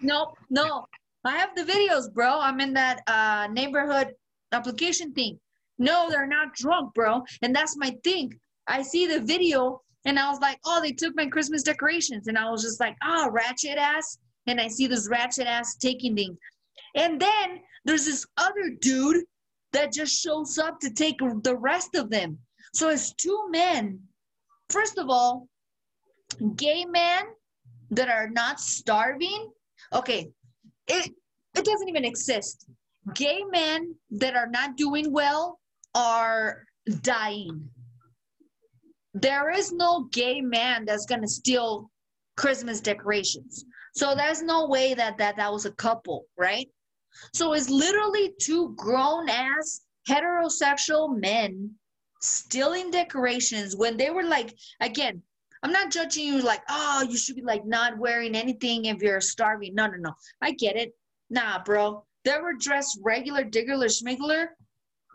[0.01, 0.85] No, no.
[1.25, 2.39] I have the videos, bro.
[2.39, 4.13] I'm in that uh, neighborhood
[4.51, 5.39] application thing.
[5.77, 7.23] No, they're not drunk, bro.
[7.41, 8.33] And that's my thing.
[8.67, 12.27] I see the video and I was like, oh, they took my Christmas decorations.
[12.27, 14.17] And I was just like, ah, ratchet ass.
[14.47, 16.37] And I see this ratchet ass taking things.
[16.95, 19.23] And then there's this other dude
[19.73, 22.37] that just shows up to take the rest of them.
[22.73, 23.99] So it's two men.
[24.69, 25.47] First of all,
[26.55, 27.23] gay men
[27.91, 29.51] that are not starving.
[29.93, 30.29] Okay
[30.89, 31.11] it
[31.55, 32.65] it doesn't even exist.
[33.13, 35.59] Gay men that are not doing well
[35.95, 36.63] are
[37.01, 37.69] dying.
[39.13, 41.89] There is no gay man that's going to steal
[42.37, 43.65] christmas decorations.
[43.95, 46.67] So there's no way that that that was a couple right?
[47.33, 51.71] So it's literally two grown ass heterosexual men
[52.19, 55.21] stealing decorations when they were like again
[55.61, 59.21] I'm not judging you like, oh, you should be like not wearing anything if you're
[59.21, 59.75] starving.
[59.75, 60.13] No, no, no.
[60.41, 60.93] I get it.
[61.29, 62.05] Nah, bro.
[62.23, 64.47] They were dressed regular, diggler, schmiggler,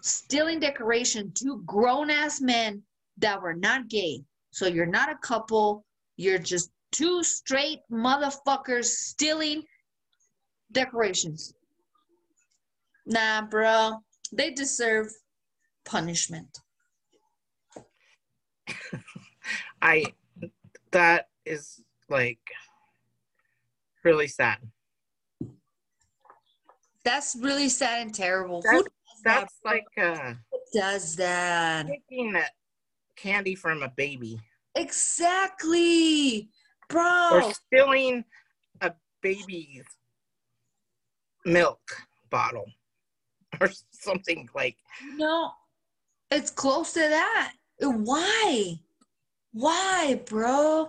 [0.02, 1.32] stealing decoration.
[1.32, 2.82] Two grown ass men
[3.18, 4.22] that were not gay.
[4.50, 5.84] So you're not a couple.
[6.16, 9.64] You're just two straight motherfuckers stealing
[10.72, 11.54] decorations.
[13.06, 14.02] Nah, bro.
[14.32, 15.08] They deserve
[15.84, 16.58] punishment.
[19.82, 20.04] I
[20.92, 22.38] that is like
[24.02, 24.58] really sad.
[27.04, 28.62] That's really sad and terrible.
[28.62, 29.48] That's- does that?
[29.64, 30.34] Like uh
[30.72, 31.86] does that?
[31.86, 32.36] taking
[33.16, 34.40] candy from a baby
[34.74, 36.48] Exactly,
[36.88, 37.28] bro.
[37.32, 38.24] or stealing
[38.80, 38.92] a
[39.22, 39.84] baby's
[41.44, 41.80] milk
[42.30, 42.66] bottle
[43.60, 44.76] or something like
[45.16, 45.52] No,
[46.30, 47.52] it's close to that.
[47.80, 48.80] Why?
[49.52, 50.88] Why, bro?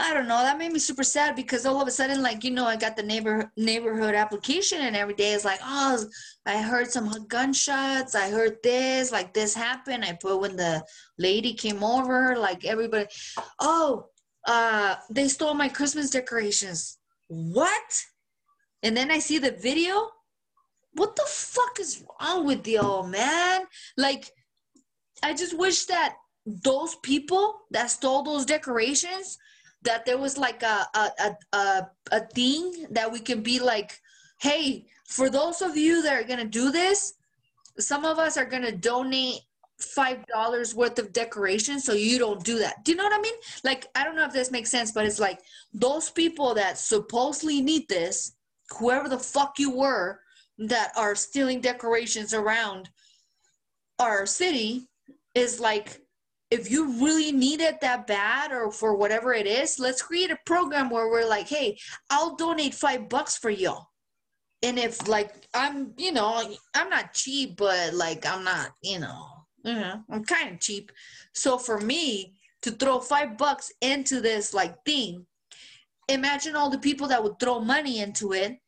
[0.00, 0.38] I don't know.
[0.38, 2.96] That made me super sad because all of a sudden, like you know, I got
[2.96, 6.04] the neighbor neighborhood application, and every day is like, oh,
[6.46, 8.14] I heard some gunshots.
[8.14, 10.04] I heard this, like this happened.
[10.04, 10.84] I put when the
[11.18, 13.06] lady came over, like everybody,
[13.58, 14.06] oh,
[14.46, 16.98] uh, they stole my Christmas decorations.
[17.26, 18.02] What?
[18.84, 20.10] And then I see the video.
[20.92, 23.62] What the fuck is wrong with y'all, man?
[23.96, 24.30] Like,
[25.22, 26.16] I just wish that
[26.46, 29.38] those people that stole those decorations
[29.82, 34.00] that there was like a a, a, a, a thing that we can be like
[34.40, 37.14] hey for those of you that are gonna do this
[37.78, 39.40] some of us are gonna donate
[39.78, 42.84] five dollars worth of decoration so you don't do that.
[42.84, 43.34] Do you know what i mean?
[43.62, 45.40] Like i don't know if this makes sense but it's like
[45.72, 48.32] those people that supposedly need this
[48.78, 50.20] whoever the fuck you were
[50.58, 52.88] that are stealing decorations around
[54.00, 54.88] our city
[55.34, 56.00] is like
[56.50, 60.38] if you really need it that bad or for whatever it is let's create a
[60.46, 61.78] program where we're like hey
[62.10, 63.88] i'll donate five bucks for y'all
[64.62, 66.42] and if like i'm you know
[66.74, 69.26] i'm not cheap but like i'm not you know.
[70.10, 70.92] I'm kind of cheap.
[71.34, 75.26] So for me to throw five bucks into this like thing,
[76.08, 78.58] imagine all the people that would throw money into it.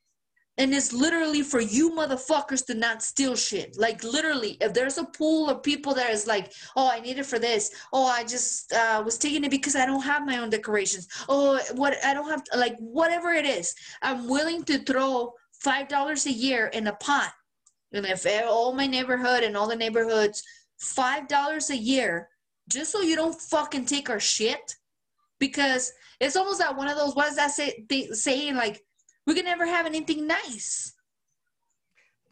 [0.59, 3.79] And it's literally for you motherfuckers to not steal shit.
[3.79, 7.25] Like literally, if there's a pool of people that is like, oh, I need it
[7.27, 7.71] for this.
[7.93, 11.09] Oh, I just uh, was taking it because I don't have my own decorations.
[11.29, 13.75] Oh, what I don't have like whatever it is.
[14.03, 17.33] I'm willing to throw five dollars a year in a pot.
[17.93, 20.43] And if all my neighborhood and all the neighborhoods
[20.81, 22.29] five dollars a year
[22.69, 24.75] just so you don't fucking take our shit
[25.39, 28.83] because it's almost like one of those what does that say saying like
[29.31, 30.93] we can never have anything nice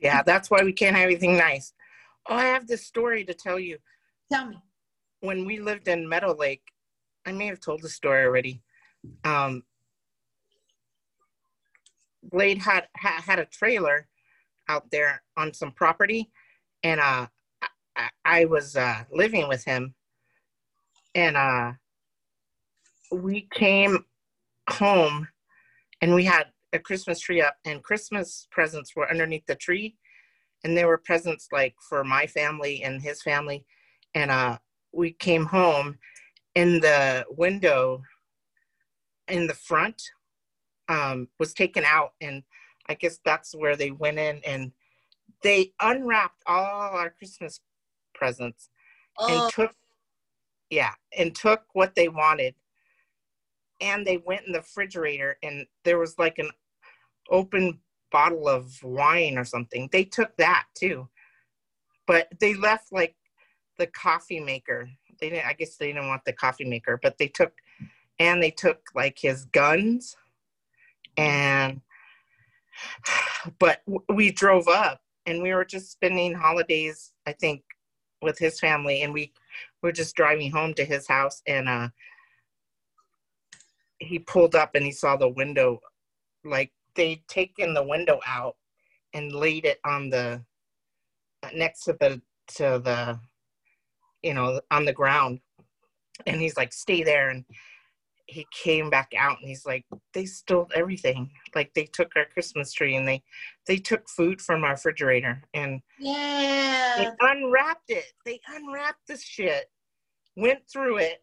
[0.01, 1.73] Yeah, that's why we can't have anything nice.
[2.29, 3.79] Oh, I have this story to tell you.
[4.33, 4.59] tell me
[5.21, 6.67] When we lived in Meadow Lake,
[7.25, 8.63] I may have told the story already.
[9.23, 9.63] Um,
[12.25, 14.09] Blade had ha, had a trailer
[14.69, 16.31] out there on some property,
[16.83, 17.27] and uh,
[17.97, 19.95] I, I was uh, living with him,
[21.15, 21.73] and uh,
[23.13, 24.05] we came
[24.69, 25.29] home,
[26.03, 29.97] and we had a Christmas tree up, and Christmas presents were underneath the tree,
[30.65, 33.65] and there were presents like for my family and his family,
[34.15, 34.59] and uh,
[34.93, 35.99] we came home,
[36.55, 38.03] in the window,
[39.29, 40.03] in the front,
[40.89, 42.43] um, was taken out, and
[42.89, 44.73] I guess that's where they went in and
[45.43, 47.61] they unwrapped all our Christmas
[48.15, 48.71] presents
[49.19, 49.45] oh.
[49.45, 49.73] and took
[50.71, 52.55] yeah and took what they wanted
[53.81, 56.51] and they went in the refrigerator and there was like an
[57.31, 57.79] open
[58.11, 59.89] bottle of wine or something.
[59.93, 61.09] They took that too.
[62.07, 63.15] But they left like
[63.79, 64.89] the coffee maker.
[65.21, 67.53] They didn't i guess they didn't want the coffee maker but they took
[68.21, 70.17] and they took like his guns.
[71.17, 71.81] And
[73.59, 77.63] but we drove up and we were just spending holidays i think
[78.23, 79.33] with his family and we
[79.83, 81.89] were just driving home to his house and uh
[83.99, 85.81] he pulled up and he saw the window
[86.45, 88.57] like they'd taken the window out
[89.15, 90.43] and laid it on the
[91.43, 93.19] uh, next to the to the
[94.23, 95.41] you know on the ground
[96.27, 97.45] and he's like stay there and
[98.27, 102.73] he came back out and he's like they stole everything like they took our christmas
[102.73, 103.23] tree and they
[103.67, 106.69] they took food from our refrigerator and yeah
[106.99, 108.13] they unwrapped it.
[108.25, 109.71] They unwrapped this shit,
[110.37, 111.23] went through it.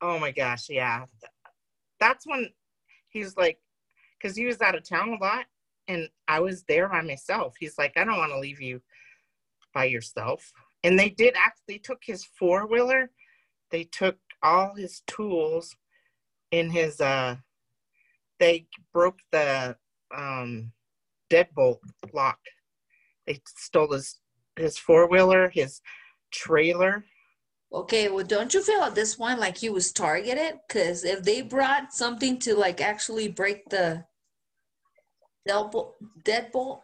[0.00, 1.04] Oh my gosh, yeah.
[1.98, 2.48] That's when
[3.08, 3.58] he's like,
[4.18, 5.46] because he was out of town a lot
[5.88, 7.54] and I was there by myself.
[7.58, 8.80] He's like, I don't want to leave you
[9.74, 10.52] by yourself.
[10.84, 13.10] And they did actually took his four wheeler,
[13.70, 15.76] they took all his tools
[16.50, 17.36] in his, uh,
[18.38, 19.76] they broke the
[20.16, 20.72] um,
[21.30, 21.78] deadbolt
[22.14, 22.38] lock
[23.30, 24.18] they stole his
[24.56, 25.80] his four wheeler, his
[26.32, 27.04] trailer.
[27.72, 30.60] Okay well don't you feel at this point like he was targeted?
[30.66, 34.04] Because if they brought something to like actually break the
[35.48, 35.92] deadbolt
[36.24, 36.80] deadbolt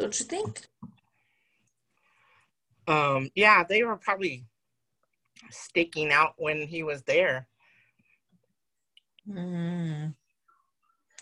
[0.00, 0.66] don't you think?
[2.88, 4.46] Um, yeah, they were probably
[5.50, 7.46] sticking out when he was there,
[9.28, 10.14] mm.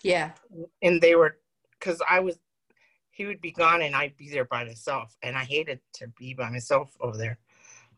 [0.02, 0.30] yeah.
[0.80, 1.38] And they were
[1.72, 2.38] because I was
[3.10, 6.32] he would be gone and I'd be there by myself, and I hated to be
[6.32, 7.38] by myself over there.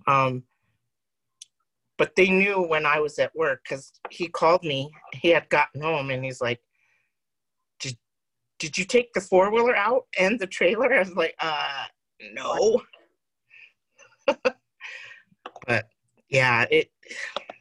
[0.07, 0.45] Um,
[1.99, 4.91] but they knew when I was at work because he called me.
[5.13, 6.61] He had gotten home and he's like,
[7.79, 7.99] "Did
[8.59, 11.85] did you take the four wheeler out and the trailer?" I was like, "Uh,
[12.33, 12.83] no."
[15.67, 15.87] but
[16.31, 16.91] yeah, it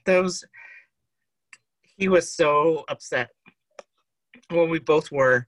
[0.06, 0.46] those
[1.98, 3.30] he was so upset.
[4.52, 5.48] Well, we both were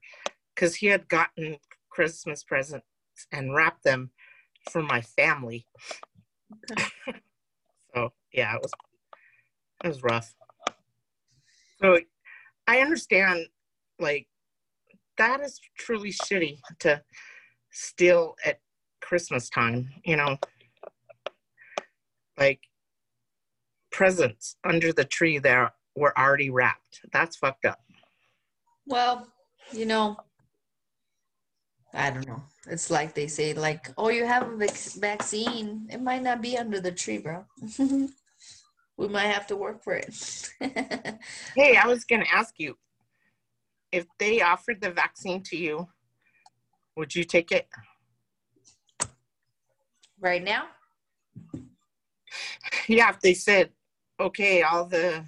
[0.54, 1.56] because he had gotten
[1.88, 2.86] Christmas presents
[3.32, 4.10] and wrapped them
[4.70, 5.66] for my family.
[7.94, 8.72] so yeah, it was
[9.84, 10.34] it was rough.
[11.80, 11.98] So
[12.66, 13.46] I understand
[13.98, 14.26] like
[15.18, 17.02] that is truly shitty to
[17.70, 18.60] steal at
[19.00, 20.38] Christmas time, you know.
[22.38, 22.60] Like
[23.90, 27.00] presents under the tree that were already wrapped.
[27.12, 27.80] That's fucked up.
[28.86, 29.28] Well,
[29.72, 30.16] you know,
[31.94, 32.42] I don't know.
[32.68, 34.68] It's like they say, like, oh, you have a
[34.98, 35.88] vaccine.
[35.90, 37.44] It might not be under the tree, bro.
[38.96, 40.50] we might have to work for it.
[41.54, 42.76] Hey, I was gonna ask you
[43.90, 45.88] if they offered the vaccine to you,
[46.96, 47.68] would you take it?
[50.22, 50.64] right now?
[52.88, 53.70] Yeah, if they said,
[54.18, 55.24] okay, all the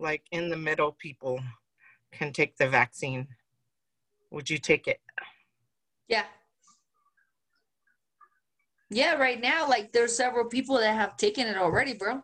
[0.00, 1.40] like in the middle people
[2.12, 3.26] can take the vaccine,
[4.30, 5.00] would you take it?
[6.08, 6.24] Yeah.
[8.90, 12.22] Yeah, right now, like there's several people that have taken it already, bro.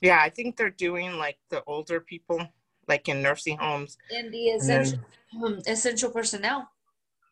[0.00, 2.46] Yeah, I think they're doing like the older people,
[2.88, 3.96] like in nursing homes.
[4.14, 5.04] And the And then- essential
[5.44, 6.68] um, essential personnel.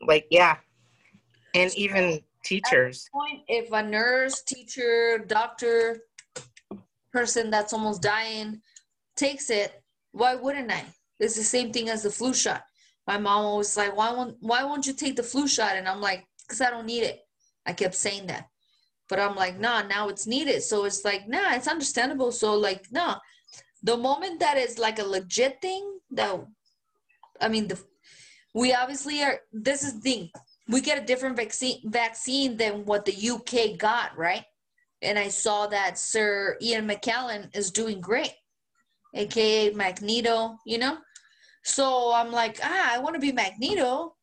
[0.06, 0.56] Like, yeah.
[1.54, 3.08] And even teachers.
[3.12, 6.00] Point if a nurse, teacher, doctor,
[7.12, 8.60] person that's almost dying
[9.16, 9.82] takes it,
[10.12, 10.84] why wouldn't I?
[11.18, 12.62] It's the same thing as the flu shot.
[13.08, 15.76] My mom always like, why won't why won't you take the flu shot?
[15.76, 17.20] And I'm like, because I don't need it.
[17.64, 18.48] I kept saying that.
[19.08, 20.62] But I'm like, nah, now it's needed.
[20.62, 22.32] So it's like, nah, it's understandable.
[22.32, 23.16] So like, nah.
[23.82, 26.38] The moment that is like a legit thing, that
[27.40, 27.82] I mean the
[28.54, 30.30] we obviously are this is the thing.
[30.68, 34.44] We get a different vaccine vaccine than what the UK got, right?
[35.00, 38.34] And I saw that Sir Ian McKellen is doing great,
[39.14, 40.98] aka Magneto, you know?
[41.68, 44.14] So I'm like, ah, I want to be Magneto,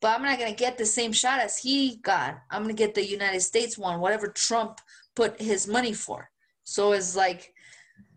[0.00, 2.40] but I'm not gonna get the same shot as he got.
[2.50, 4.80] I'm gonna get the United States one, whatever Trump
[5.14, 6.28] put his money for.
[6.64, 7.54] So it's like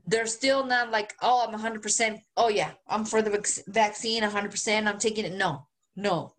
[0.08, 2.22] they're still not like, oh, I'm 100%.
[2.38, 4.88] Oh yeah, I'm for the vac- vaccine 100%.
[4.88, 5.34] I'm taking it.
[5.34, 6.34] No, no.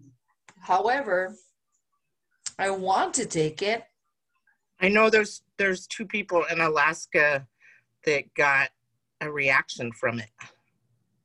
[0.60, 1.36] However,
[2.58, 3.84] I want to take it.
[4.80, 7.46] I know there's there's two people in Alaska
[8.04, 8.70] that got
[9.20, 10.28] a reaction from it.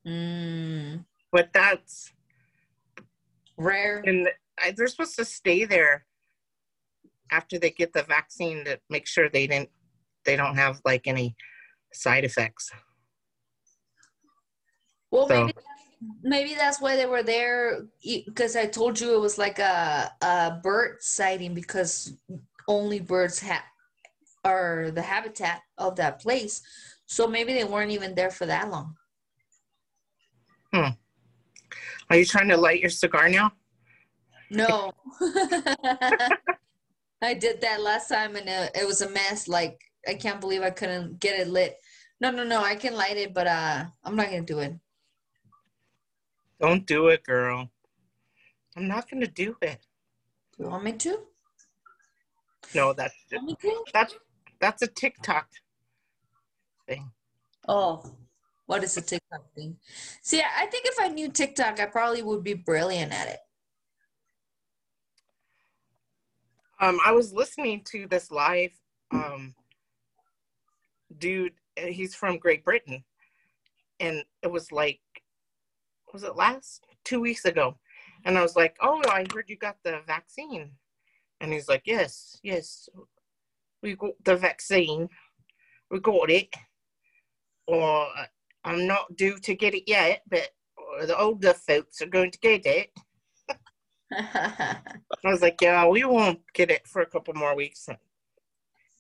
[0.08, 2.14] Mm, But that's
[3.58, 4.01] rare.
[4.05, 4.30] and
[4.76, 6.05] they're supposed to stay there
[7.32, 9.70] after they get the vaccine to make sure they didn't
[10.24, 11.36] they don't have like any
[11.93, 12.72] side effects.
[15.12, 15.53] Well, So- maybe
[16.22, 17.82] maybe that's why they were there
[18.26, 22.14] because I told you it was like a a bird sighting because
[22.68, 23.64] only birds have
[24.45, 26.62] are the habitat of that place.
[27.08, 28.95] So maybe they weren't even there for that long.
[30.74, 33.51] Are you trying to light your cigar now?
[34.49, 34.93] No.
[37.22, 39.47] I did that last time and it, it was a mess.
[39.47, 41.78] Like I can't believe I couldn't get it lit.
[42.22, 42.63] No, no, no.
[42.63, 44.74] I can light it, but uh I'm not gonna do it.
[46.59, 47.70] Don't do it, girl.
[48.76, 49.80] I'm not gonna do it.
[50.57, 51.20] You want me to?
[52.74, 53.84] No, that's to?
[53.93, 54.15] that's
[54.59, 55.47] that's a TikTok
[56.88, 57.11] thing.
[57.68, 58.03] Oh,
[58.68, 59.78] what is a TikTok thing?
[60.22, 63.39] See, I think if I knew TikTok, I probably would be brilliant at it.
[66.80, 68.72] Um, I was listening to this live
[69.11, 69.55] um
[71.18, 71.53] dude.
[71.82, 73.03] uh, He's from Great Britain,
[73.99, 74.99] and it was like,
[76.13, 77.78] was it last two weeks ago?
[78.26, 80.72] And I was like, "Oh, I heard you got the vaccine,"
[81.39, 82.89] and he's like, "Yes, yes,
[83.82, 85.09] we got the vaccine.
[85.89, 86.53] We got it.
[87.68, 88.07] Or
[88.68, 90.49] I'm not due to get it yet, but
[91.01, 92.89] uh, the older folks are going to get it."
[94.11, 94.78] I
[95.24, 97.88] was like, yeah, we won't get it for a couple more weeks.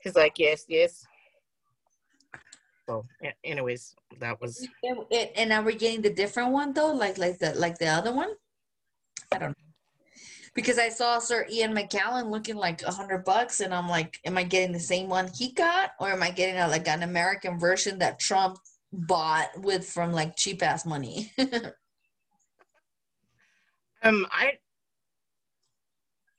[0.01, 1.05] He's like, yes, yes.
[2.87, 3.03] So,
[3.43, 6.93] anyways, that was and, and- and are we getting the different one though?
[6.93, 8.31] Like like the like the other one?
[9.33, 9.63] I don't know.
[10.53, 14.37] Because I saw Sir Ian McKellen looking like a hundred bucks, and I'm like, am
[14.37, 17.59] I getting the same one he got, or am I getting a, like an American
[17.59, 18.57] version that Trump
[18.91, 21.31] bought with from like cheap ass money?
[24.03, 24.53] um I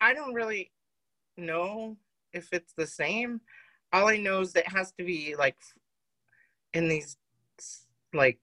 [0.01, 0.70] I don't really
[1.36, 1.96] know
[2.32, 3.40] if it's the same.
[3.92, 5.57] All I know is that it has to be like
[6.74, 7.16] in these
[8.12, 8.38] like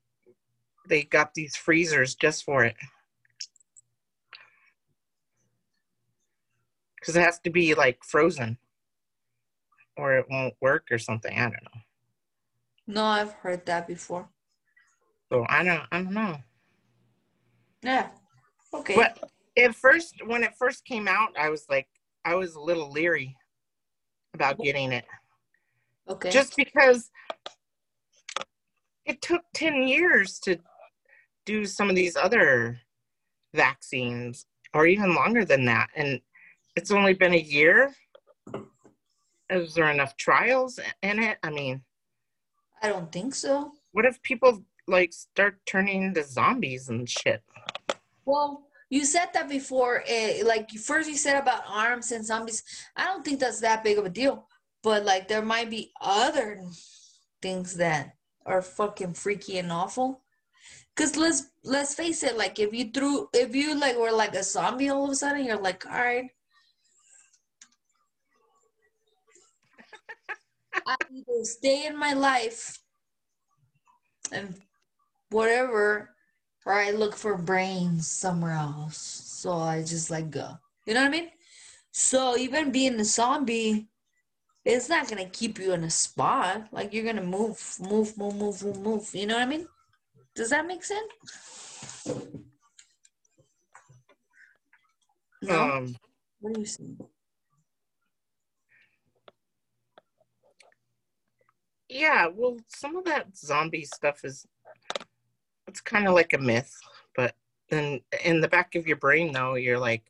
[0.87, 2.75] they got these freezers just for it.
[7.03, 8.57] Cuz it has to be like frozen
[9.97, 11.37] or it won't work or something.
[11.37, 11.81] I don't know.
[12.87, 14.27] No, I've heard that before.
[15.31, 16.37] So I don't I don't know.
[17.81, 18.09] Yeah.
[18.73, 18.95] Okay.
[18.95, 21.87] But at first, when it first came out, I was like,
[22.25, 23.35] I was a little leery
[24.33, 25.05] about getting it,
[26.09, 26.29] Okay.
[26.29, 27.09] just because
[29.05, 30.57] it took ten years to
[31.45, 32.79] do some of these other
[33.53, 36.19] vaccines, or even longer than that, and
[36.75, 37.93] it's only been a year.
[39.49, 41.37] Is there enough trials in it?
[41.43, 41.81] I mean,
[42.85, 43.71] I don't think so.
[43.93, 47.41] what if people like start turning into zombies and shit?
[48.25, 50.03] Well, you said that before.
[50.05, 52.61] eh, like first you said about arms and zombies.
[52.95, 54.47] I don't think that's that big of a deal.
[54.83, 56.61] But like there might be other
[57.41, 58.13] things that
[58.45, 60.21] are fucking freaky and awful.
[60.95, 64.43] Cause let's let's face it, like if you threw if you like were like a
[64.43, 66.29] zombie all of a sudden, you're like, all right.
[70.85, 72.79] I either stay in my life
[74.31, 74.55] and
[75.29, 76.15] whatever,
[76.65, 78.97] or I look for brains somewhere else.
[78.97, 80.57] So I just like go.
[80.85, 81.29] You know what I mean?
[81.91, 83.87] So even being a zombie,
[84.63, 86.67] it's not gonna keep you in a spot.
[86.71, 89.09] Like you're gonna move, move, move, move, move, move.
[89.13, 89.67] You know what I mean?
[90.35, 91.11] Does that make sense?
[95.41, 95.61] No.
[95.61, 95.95] Um,
[96.39, 96.97] what do you see?
[101.95, 104.45] Yeah, well, some of that zombie stuff is
[105.67, 106.75] it's kind of like a myth,
[107.15, 107.33] but
[107.69, 110.03] then in the back of your brain, though, you're like,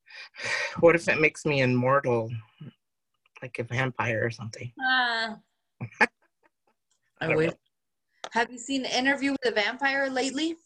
[0.80, 2.30] what if it makes me immortal,
[3.40, 4.72] like a vampire or something?
[4.82, 5.36] Ah.
[7.20, 7.52] I don't wish.
[8.32, 10.56] Have you seen the Interview with a Vampire lately?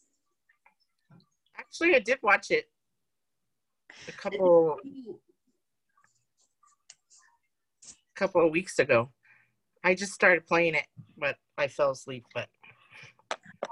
[1.57, 2.65] Actually, I did watch it
[4.07, 4.77] a couple
[8.15, 9.09] couple of weeks ago.
[9.83, 10.85] I just started playing it,
[11.17, 12.25] but I fell asleep.
[12.33, 12.47] But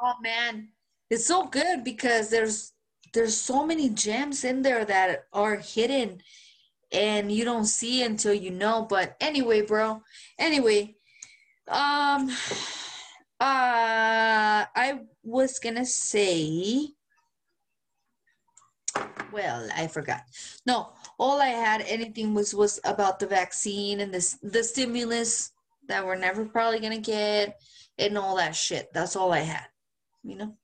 [0.01, 0.69] Oh man,
[1.09, 2.73] it's so good because there's
[3.13, 6.21] there's so many gems in there that are hidden
[6.91, 8.85] and you don't see until you know.
[8.89, 10.01] But anyway, bro.
[10.39, 10.95] Anyway,
[11.67, 12.29] um
[13.39, 16.89] uh I was gonna say
[19.31, 20.23] well, I forgot.
[20.65, 25.51] No, all I had anything was was about the vaccine and this the stimulus
[25.87, 27.59] that we're never probably gonna get
[27.97, 28.91] and all that shit.
[28.93, 29.67] That's all I had.
[30.23, 30.57] You know?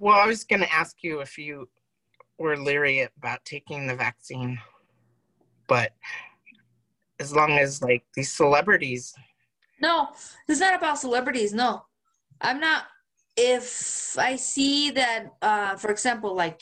[0.00, 1.68] well, I was gonna ask you if you
[2.38, 4.58] were leery about taking the vaccine,
[5.68, 5.92] but
[7.20, 9.14] as long as like these celebrities,
[9.80, 10.08] No,
[10.48, 11.52] it's not about celebrities.
[11.52, 11.84] No,
[12.40, 12.84] I'm not.
[13.36, 16.60] If I see that, uh, for example, like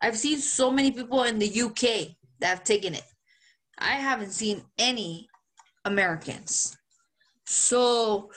[0.00, 3.04] I've seen so many people in the UK that have taken it.
[3.78, 5.29] I haven't seen any
[5.84, 6.76] Americans.
[7.46, 8.30] So,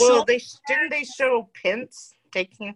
[0.00, 2.74] well, show, they didn't they show Pence taking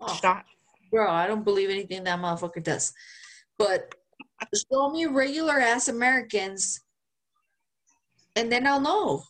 [0.00, 0.44] oh, shot?
[0.90, 2.92] bro, I don't believe anything that motherfucker does.
[3.58, 3.94] But
[4.54, 6.80] show me regular ass Americans,
[8.36, 9.22] and then I'll know.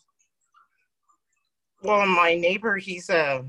[1.83, 3.45] Well, my neighbor, he's a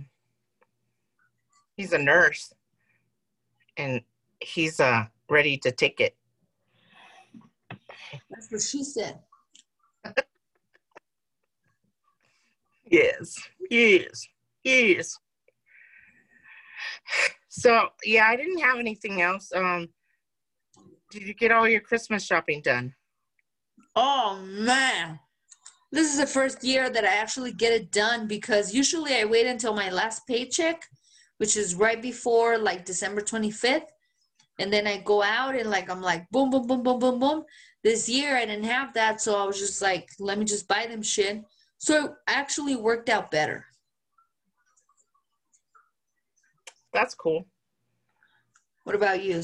[1.78, 2.54] he's a nurse,
[3.78, 4.02] and
[4.40, 6.16] he's uh ready to take it.
[8.30, 9.20] That's what she said.
[12.92, 13.36] Yes,
[13.70, 14.28] yes,
[14.66, 15.18] yes.
[17.48, 19.52] So yeah, I didn't have anything else.
[19.56, 19.88] Um,
[21.10, 22.94] did you get all your Christmas shopping done?
[23.96, 25.20] Oh man.
[25.94, 29.46] This is the first year that I actually get it done because usually I wait
[29.46, 30.84] until my last paycheck,
[31.38, 33.88] which is right before like December 25th.
[34.60, 37.44] And then I go out and like I'm like boom, boom, boom, boom, boom, boom.
[37.84, 40.88] This year I didn't have that, so I was just like, let me just buy
[40.88, 41.42] them shit.
[41.82, 43.66] So it actually worked out better.
[46.94, 47.48] That's cool.
[48.84, 49.42] What about you?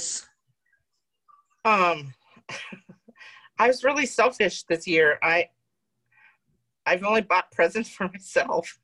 [1.66, 2.14] Um,
[3.60, 5.18] I was really selfish this year.
[5.24, 5.48] I
[6.86, 8.80] I've only bought presents for myself.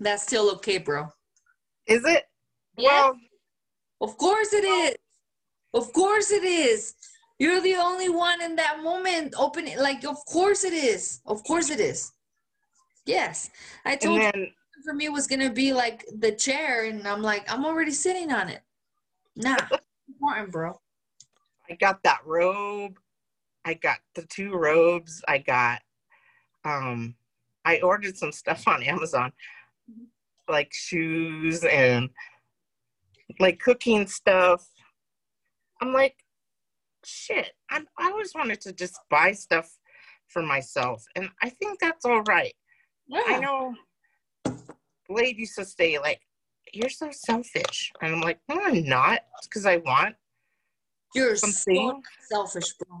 [0.00, 1.06] That's still okay, bro.
[1.86, 2.24] Is it?
[2.76, 2.88] Yeah.
[2.88, 3.16] Well,
[4.00, 4.96] Of course it is.
[5.72, 6.94] Of course it is.
[7.38, 9.78] You're the only one in that moment opening.
[9.78, 11.20] Like, of course it is.
[11.26, 12.12] Of course it is.
[13.06, 13.50] Yes.
[13.84, 14.46] I told you
[14.84, 18.32] for me was going to be like the chair, and I'm like, I'm already sitting
[18.32, 18.62] on it.
[19.36, 19.56] Nah,
[20.08, 20.80] important, bro.
[21.70, 22.98] I got that robe.
[23.64, 25.22] I got the two robes.
[25.28, 25.80] I got
[26.64, 27.14] um
[27.64, 29.32] I ordered some stuff on Amazon
[30.48, 32.08] like shoes and
[33.38, 34.66] like cooking stuff.
[35.80, 36.16] I'm like
[37.04, 37.52] shit.
[37.70, 39.70] I I always wanted to just buy stuff
[40.28, 42.54] for myself and I think that's all right.
[43.06, 43.22] Yeah.
[43.26, 43.74] I know
[45.08, 46.20] Blade used to say like
[46.72, 47.92] you're so selfish.
[48.00, 49.20] And I'm like, no, I'm not.
[49.42, 50.14] Because I want
[51.14, 53.00] You're so selfish, bro.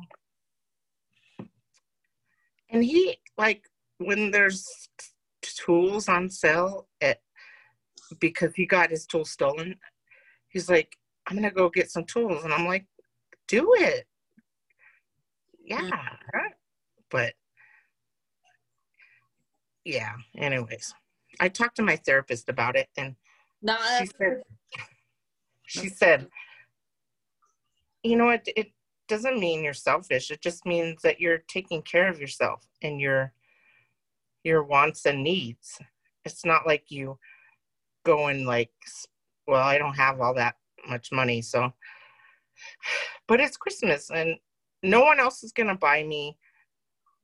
[2.70, 3.62] And he like
[3.98, 4.64] when there's
[5.42, 7.18] tools on sale at
[8.20, 9.76] because he got his tools stolen,
[10.48, 10.96] he's like,
[11.26, 12.44] I'm gonna go get some tools.
[12.44, 12.86] And I'm like,
[13.48, 14.06] do it.
[15.64, 15.80] Yeah.
[15.80, 16.38] Mm-hmm.
[16.38, 16.54] right.
[17.10, 17.34] But
[19.84, 20.94] yeah, anyways.
[21.40, 23.14] I talked to my therapist about it and
[23.62, 24.42] No, she said
[25.66, 26.26] she said
[28.02, 28.72] you know what it
[29.06, 33.32] doesn't mean you're selfish it just means that you're taking care of yourself and your
[34.44, 35.78] your wants and needs
[36.24, 37.18] it's not like you
[38.04, 38.70] go and like
[39.46, 40.56] well i don't have all that
[40.88, 41.72] much money so
[43.26, 44.36] but it's christmas and
[44.82, 46.36] no one else is going to buy me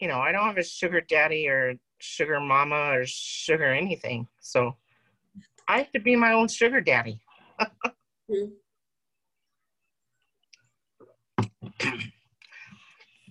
[0.01, 4.74] you know i don't have a sugar daddy or sugar mama or sugar anything so
[5.68, 7.20] i have to be my own sugar daddy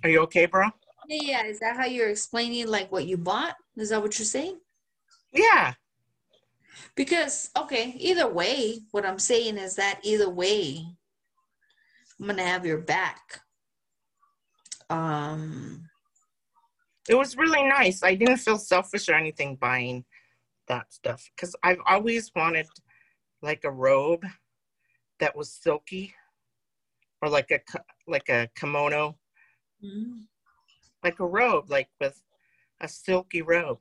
[0.03, 0.69] are you okay bro
[1.07, 1.43] Yeah, yeah.
[1.45, 3.55] Is that how you're explaining like what you bought?
[3.75, 4.57] Is that what you're saying?
[5.33, 5.73] yeah
[6.95, 10.85] Because okay, either way, what I'm saying is that either way,
[12.19, 13.41] I'm gonna have your back.
[14.89, 15.89] Um,
[17.09, 18.03] it was really nice.
[18.03, 20.05] I didn't feel selfish or anything buying
[20.67, 22.67] that stuff because I've always wanted
[23.41, 24.25] like a robe
[25.19, 26.13] that was silky
[27.21, 27.59] or like a
[28.07, 29.17] like a kimono,
[29.83, 30.21] mm,
[31.03, 32.21] like a robe, like with
[32.81, 33.79] a silky robe.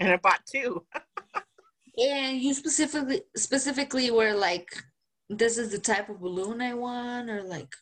[0.00, 0.84] And I bought two.
[1.98, 4.82] and you specifically specifically were like,
[5.38, 7.74] this is the type of balloon I want, or like,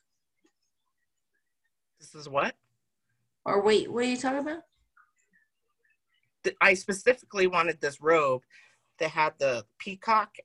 [1.98, 2.55] This is what
[3.44, 4.62] or wait, what are you talking about?
[6.61, 8.42] I specifically wanted this robe
[8.98, 10.36] that had the peacock.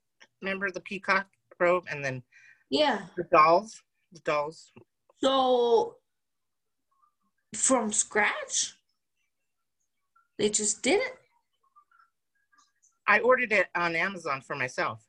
[0.41, 1.27] Remember the peacock
[1.59, 2.23] robe, and then
[2.69, 3.07] Yeah.
[3.15, 3.81] the dolls.
[4.11, 4.71] The dolls.
[5.17, 5.97] So
[7.53, 8.77] from scratch,
[10.37, 11.17] they just did it.
[13.07, 15.05] I ordered it on Amazon for myself.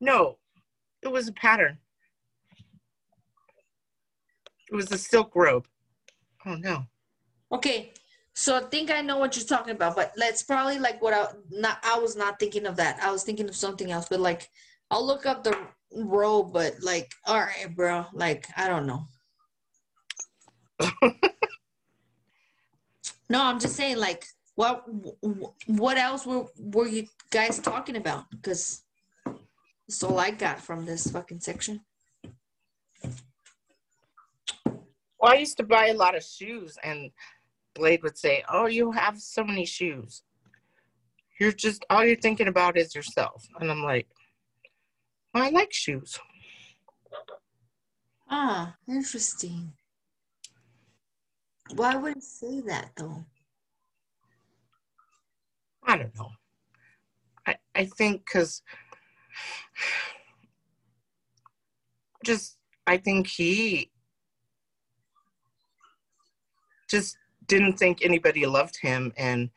[0.00, 0.38] No,
[1.02, 1.78] it was a pattern.
[4.70, 5.66] It was a silk robe.
[6.46, 6.84] Oh no.
[7.50, 7.92] Okay,
[8.34, 11.26] so I think I know what you're talking about, but that's probably like what I
[11.50, 11.78] not.
[11.82, 13.02] I was not thinking of that.
[13.02, 14.06] I was thinking of something else.
[14.08, 14.48] But like,
[14.90, 15.58] I'll look up the
[15.92, 16.52] robe.
[16.52, 18.06] But like, all right, bro.
[18.12, 19.08] Like, I don't know.
[23.28, 23.96] no, I'm just saying.
[23.96, 24.24] Like,
[24.54, 24.84] what
[25.66, 28.30] what else were were you guys talking about?
[28.30, 28.82] Because
[29.88, 31.80] that's all I got from this fucking section.
[35.18, 37.10] Well, I used to buy a lot of shoes, and
[37.74, 40.22] Blade would say, "Oh, you have so many shoes.
[41.40, 44.08] You're just all you're thinking about is yourself." And I'm like,
[45.32, 46.18] well, "I like shoes."
[48.30, 49.72] Ah, interesting.
[51.74, 53.24] Why would it say that though?
[55.82, 56.30] I don't know.
[57.46, 58.62] I I think because
[62.24, 63.90] just I think he
[66.88, 67.16] just
[67.46, 69.50] didn't think anybody loved him and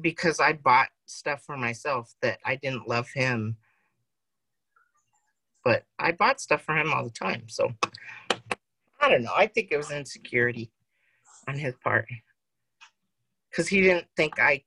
[0.00, 3.56] because I bought stuff for myself that I didn't love him.
[5.64, 7.72] But I bought stuff for him all the time so
[9.00, 9.34] I don't know.
[9.36, 10.70] I think it was insecurity
[11.48, 12.06] on his part.
[13.50, 14.62] Because he didn't think I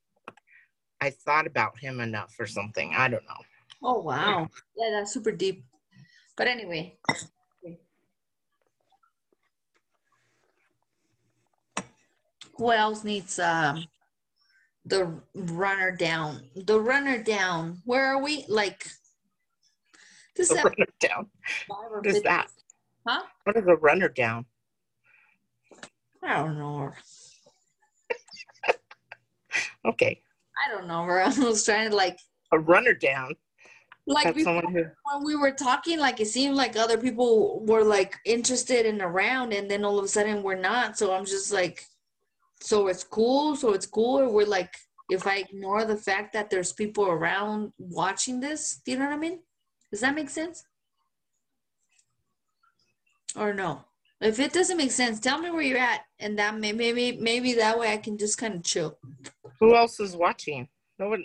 [1.00, 2.94] I thought about him enough or something.
[2.96, 4.48] I don't know Oh wow.
[4.76, 5.64] Yeah, that's super deep.
[6.36, 6.98] But anyway.
[12.56, 13.86] Who else needs um
[14.84, 16.42] the runner down?
[16.54, 17.82] The runner down.
[17.84, 18.46] Where are we?
[18.48, 18.86] Like
[20.36, 21.26] this the is runner down
[21.68, 22.48] what is that
[23.08, 23.22] Huh?
[23.44, 24.44] what is a runner down
[26.22, 26.92] I don't know.
[29.86, 30.20] okay
[30.56, 31.02] I don't know.
[31.08, 32.18] I was trying to like
[32.52, 33.34] a runner down
[34.06, 38.14] like before who when we were talking, like it seemed like other people were like
[38.24, 40.96] interested and around, and then all of a sudden we're not.
[40.96, 41.84] So I'm just like,
[42.60, 43.56] so it's cool.
[43.56, 44.20] So it's cool.
[44.20, 44.72] Or we're like,
[45.10, 49.14] if I ignore the fact that there's people around watching this, do you know what
[49.14, 49.40] I mean?
[49.90, 50.64] Does that make sense?
[53.36, 53.84] Or no?
[54.20, 57.52] If it doesn't make sense, tell me where you're at, and that may, maybe maybe
[57.54, 58.98] that way I can just kind of chill.
[59.60, 60.68] who else is watching
[60.98, 61.24] no one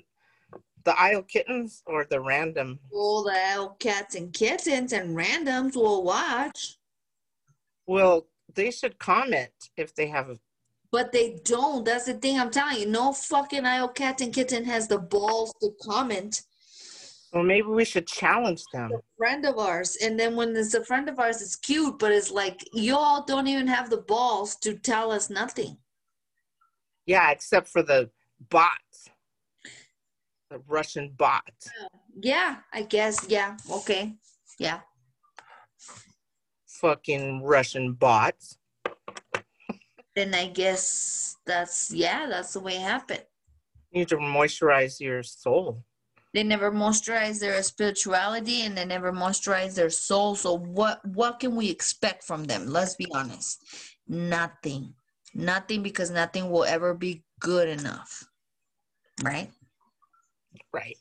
[0.84, 6.04] the Isle kittens or the random All the old cats and kittens and randoms will
[6.04, 6.78] watch.
[7.88, 10.38] well they should comment if they have a
[10.92, 11.86] But they don't.
[11.86, 12.86] That's the thing I'm telling you.
[12.88, 16.42] No fucking IO cat and kitten has the balls to comment.
[17.34, 19.98] well maybe we should challenge them A friend of ours.
[20.04, 23.48] And then when it's a friend of ours, it's cute, but it's like y'all don't
[23.48, 25.78] even have the balls to tell us nothing.
[27.06, 28.10] yeah except for the
[28.50, 28.98] bots
[30.52, 31.70] the Russian bots
[32.22, 33.26] Yeah, I guess.
[33.28, 33.58] Yeah.
[33.72, 34.16] Okay.
[34.60, 34.82] Yeah.
[36.68, 38.58] fucking Russian bots
[40.16, 43.24] Then I guess that's yeah, that's the way it happened.
[43.92, 45.84] you need to moisturize your soul
[46.34, 50.36] They never moisturize their spirituality and they never moisturize their soul.
[50.36, 52.68] So what what can we expect from them?
[52.68, 53.64] Let's be honest.
[54.08, 54.96] Nothing.
[55.34, 58.28] Nothing because nothing will ever be good enough.
[59.24, 59.50] Right?
[60.72, 60.98] Right.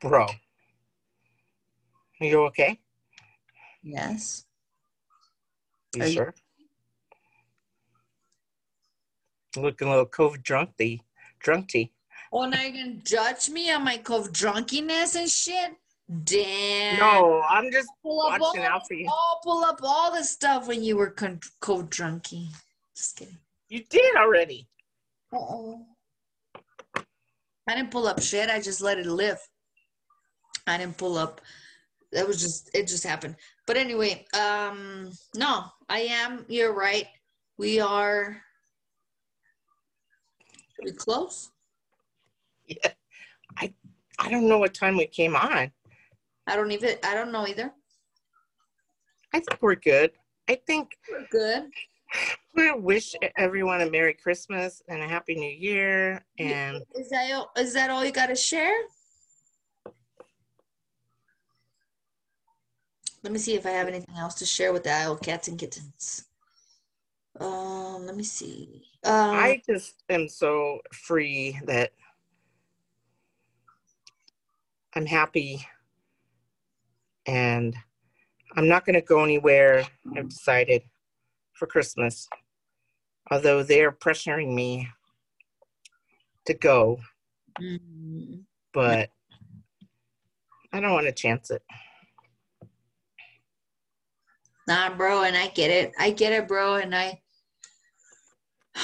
[0.00, 0.26] Bro.
[2.20, 2.78] Are you okay?
[3.82, 4.44] Yes.
[5.94, 6.34] You Are you- sure?
[9.56, 11.00] Looking a little COVID drunk the
[11.40, 11.92] drunk tea.
[12.32, 15.74] Oh, now you're gonna judge me on my cove drunkenness and shit?
[16.24, 16.98] Damn.
[16.98, 19.08] No, I'm just pull up watching all, out for you.
[19.08, 22.48] all pull up all the stuff when you were con- Covdrunkie.
[22.96, 23.38] Just kidding.
[23.68, 24.68] You did already.
[25.32, 25.86] Uh-oh.
[27.70, 28.50] I didn't pull up shit.
[28.50, 29.38] I just let it live.
[30.66, 31.40] I didn't pull up.
[32.10, 32.88] That was just it.
[32.88, 33.36] Just happened.
[33.64, 36.44] But anyway, um, no, I am.
[36.48, 37.06] You're right.
[37.58, 38.42] We are.
[40.82, 41.52] We close.
[42.66, 42.90] Yeah.
[43.56, 43.72] I
[44.18, 45.70] I don't know what time we came on.
[46.48, 46.96] I don't even.
[47.04, 47.72] I don't know either.
[49.32, 50.10] I think we're good.
[50.48, 51.70] I think We're good.
[52.54, 56.24] We wish everyone a Merry Christmas and a Happy New Year.
[56.38, 58.76] And Is that all- is that all you got to share?
[63.22, 65.58] Let me see if I have anything else to share with the Isle cats and
[65.58, 66.24] kittens.
[67.38, 68.86] Um, let me see.
[69.04, 71.92] Um, I just am so free that
[74.94, 75.64] I'm happy
[77.26, 77.76] and
[78.56, 79.86] I'm not going to go anywhere.
[80.16, 80.82] I've decided
[81.60, 82.26] for Christmas,
[83.30, 84.88] although they're pressuring me
[86.46, 86.98] to go,
[87.60, 88.40] mm,
[88.72, 89.10] but
[90.72, 91.62] I don't want to chance it.
[94.66, 95.92] nah, bro, and I get it.
[95.98, 97.20] I get it, bro, and I.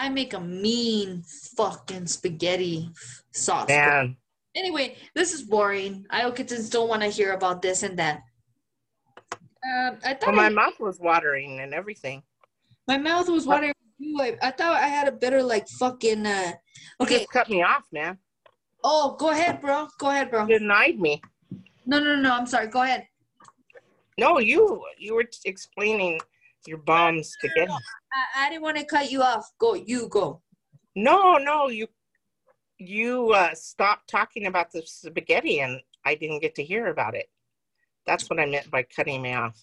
[0.00, 1.24] I make a mean
[1.56, 2.88] fucking spaghetti
[3.32, 3.68] sauce.
[3.68, 4.16] Man,
[4.54, 6.06] Anyway, this is boring.
[6.34, 8.22] Kittens don't want to hear about this and that.
[9.64, 12.22] Um, I thought well, my I- mouth was watering and everything.
[12.86, 14.16] my mouth was watering too.
[14.20, 16.24] I, I thought I had a better like fucking.
[16.26, 16.52] Uh,
[17.00, 17.18] You okay.
[17.18, 18.18] just cut me off, man.
[18.84, 19.88] Oh, go ahead, bro.
[19.98, 20.46] Go ahead, bro.
[20.46, 21.20] You denied me.
[21.84, 22.32] No, no, no.
[22.32, 22.68] I'm sorry.
[22.68, 23.06] Go ahead.
[24.16, 26.20] No, you you were explaining
[26.66, 27.72] your bombs bomb spaghetti.
[27.72, 29.50] I, I didn't want to cut you off.
[29.58, 29.74] Go.
[29.74, 30.42] You go.
[30.94, 31.88] No, no, you
[32.78, 37.28] you uh, stopped talking about the spaghetti, and I didn't get to hear about it.
[38.08, 39.62] That's what I meant by cutting me off.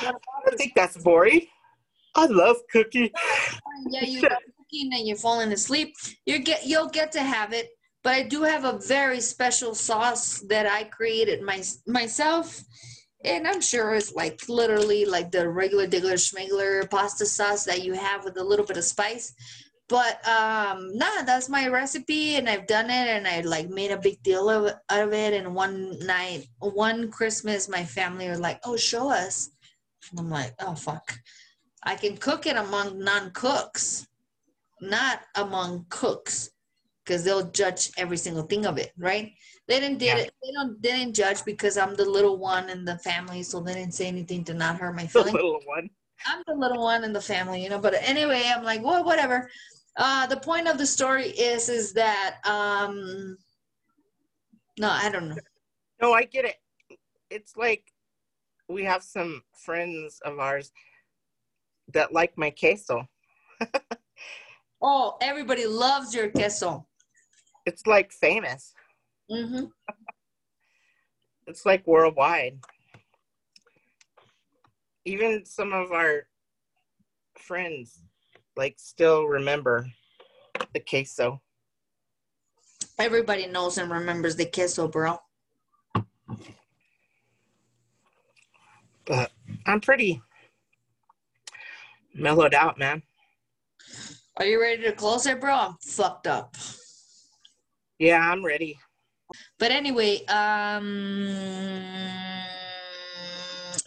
[0.00, 1.42] I think that's boring.
[2.14, 3.10] I love cooking.
[3.90, 5.94] Yeah, you are cooking and you're falling asleep.
[6.24, 7.68] You get you'll get to have it.
[8.02, 12.62] But I do have a very special sauce that I created my, myself.
[13.24, 17.94] And I'm sure it's like literally like the regular diggler schmegler pasta sauce that you
[17.94, 19.34] have with a little bit of spice.
[19.88, 23.98] But um nah, that's my recipe and I've done it and I like made a
[23.98, 25.32] big deal of, out of it.
[25.34, 29.50] And one night, one Christmas, my family were like, oh, show us.
[30.10, 31.16] And I'm like, oh, fuck.
[31.84, 34.08] I can cook it among non-cooks,
[34.80, 36.50] not among cooks,
[37.04, 39.32] because they'll judge every single thing of it, right?
[39.68, 40.24] They didn't did Yeah.
[40.24, 40.34] it.
[40.42, 43.74] They don't they didn't judge because I'm the little one in the family, so they
[43.74, 45.88] didn't say anything to not hurt my feelings The little one.
[46.26, 47.78] I'm the little one in the family, you know.
[47.78, 49.48] But anyway, I'm like, well, whatever.
[49.96, 53.36] Uh, the point of the story is, is that, um,
[54.78, 55.36] no, I don't know.
[56.02, 56.56] No, I get it.
[57.30, 57.84] It's like
[58.68, 60.70] we have some friends of ours
[61.92, 63.08] that like my queso.
[64.82, 66.86] Oh, everybody loves your queso.
[67.64, 68.72] It's like famous.
[69.30, 69.64] Mm-hmm.
[71.48, 72.58] It's like worldwide.
[75.04, 76.26] Even some of our
[77.38, 78.02] friends
[78.56, 79.86] like still remember
[80.72, 81.40] the queso.
[82.98, 85.18] Everybody knows and remembers the queso, bro.
[89.06, 89.30] But
[89.66, 90.22] I'm pretty
[92.14, 93.02] mellowed out, man.
[94.38, 95.54] Are you ready to close it, bro?
[95.54, 96.56] I'm fucked up.
[97.98, 98.78] Yeah, I'm ready.
[99.58, 101.26] But anyway, um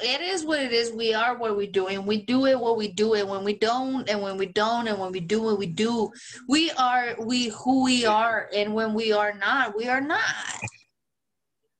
[0.01, 0.91] it is what it is.
[0.91, 3.53] We are what we do, and we do it what we do, and when we
[3.53, 6.11] don't, and when we don't, and when we do what we do,
[6.47, 10.21] we are we who we are, and when we are not, we are not.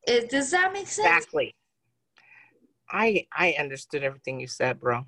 [0.04, 1.08] It, does that make sense?
[1.08, 1.56] Exactly.
[2.90, 5.06] I I understood everything you said, bro.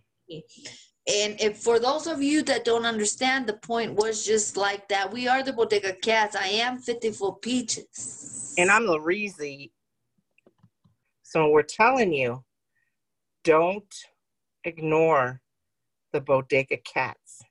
[1.08, 5.12] And if for those of you that don't understand, the point was just like that.
[5.12, 6.36] We are the Bodega Cats.
[6.36, 8.54] I am 54 Peaches.
[8.58, 9.72] And I'm Larizi.
[11.24, 12.44] So we're telling you,
[13.44, 13.94] don't
[14.64, 15.42] ignore
[16.14, 17.42] the bodega cats.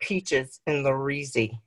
[0.00, 1.58] peaches and the Reezy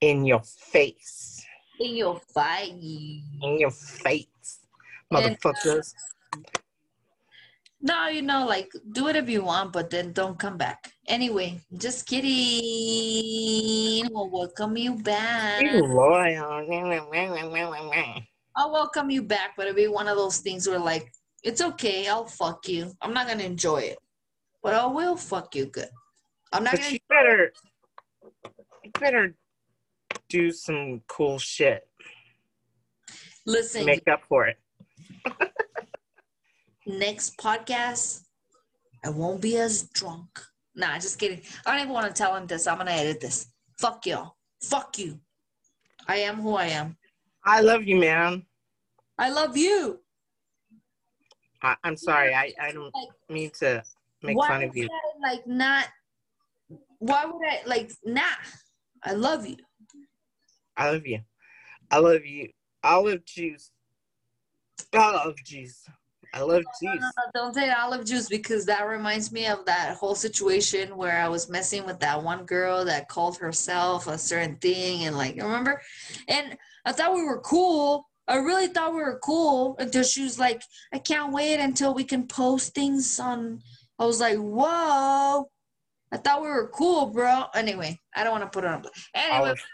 [0.00, 1.44] in your face.
[1.78, 3.22] In your face.
[3.42, 4.60] In your face,
[5.10, 5.92] And, uh, motherfuckers.
[7.82, 10.90] No, you know, like do whatever you want, but then don't come back.
[11.06, 14.08] Anyway, just kidding.
[14.10, 15.60] We'll welcome you back.
[18.56, 21.12] I'll welcome you back, but it'll be one of those things where like
[21.44, 22.90] it's okay, I'll fuck you.
[23.02, 23.98] I'm not gonna enjoy it.
[24.62, 25.90] But I will fuck you good.
[26.52, 27.52] I'm not But gonna you better,
[28.82, 29.34] you better
[30.30, 31.86] do some cool shit.
[33.46, 33.84] listen.
[33.84, 34.56] Make up for it.
[36.86, 38.22] next podcast,
[39.04, 40.40] I won't be as drunk.
[40.74, 41.42] Nah, just kidding.
[41.66, 42.66] I don't even want to tell him this.
[42.66, 43.46] I'm gonna edit this.
[43.78, 44.36] Fuck y'all.
[44.62, 45.20] Fuck you.
[46.08, 46.96] I am who I am.
[47.44, 48.46] I love you, man.
[49.18, 50.00] I love you.
[51.64, 52.34] I, I'm sorry.
[52.34, 53.82] I, I don't Like, mean to
[54.22, 54.88] make fun of you.
[55.24, 55.88] I, like not?
[56.98, 58.22] Why would I like nah?
[59.02, 59.56] I love you.
[60.76, 61.20] I love you.
[61.90, 62.50] I love you.
[62.82, 63.70] Olive juice.
[64.92, 65.86] Olive juice.
[66.34, 67.12] I love No, no, juice.
[67.16, 71.28] no, don't say olive juice because that reminds me of that whole situation where I
[71.28, 75.80] was messing with that one girl that called herself a certain thing and like remember?
[76.28, 78.06] And I thought we were cool.
[78.26, 82.04] I really thought we were cool until she was like, I can't wait until we
[82.04, 83.60] can post things on
[83.98, 85.48] I was like, whoa.
[86.12, 87.44] I thought we were cool, bro.
[87.54, 88.84] Anyway, I don't want to put it on.
[89.14, 89.64] Anyway, Olive.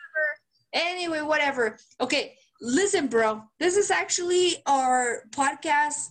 [0.72, 1.76] anyway, whatever.
[2.00, 3.42] Okay, listen, bro.
[3.58, 6.08] This is actually our podcast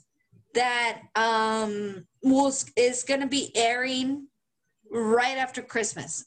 [0.55, 4.27] that um was is gonna be airing
[4.91, 6.25] right after Christmas.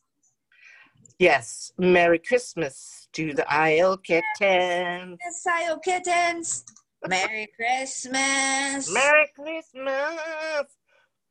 [1.22, 1.72] Yes.
[1.78, 5.18] Merry Christmas to the IL kittens.
[5.24, 6.64] Yes, Sayo kittens.
[7.06, 8.92] Merry Christmas.
[8.92, 10.66] Merry Christmas.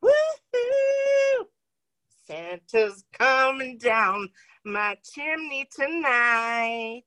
[0.02, 1.44] Woohoo!
[2.26, 4.30] Santa's coming down
[4.64, 7.02] my chimney tonight.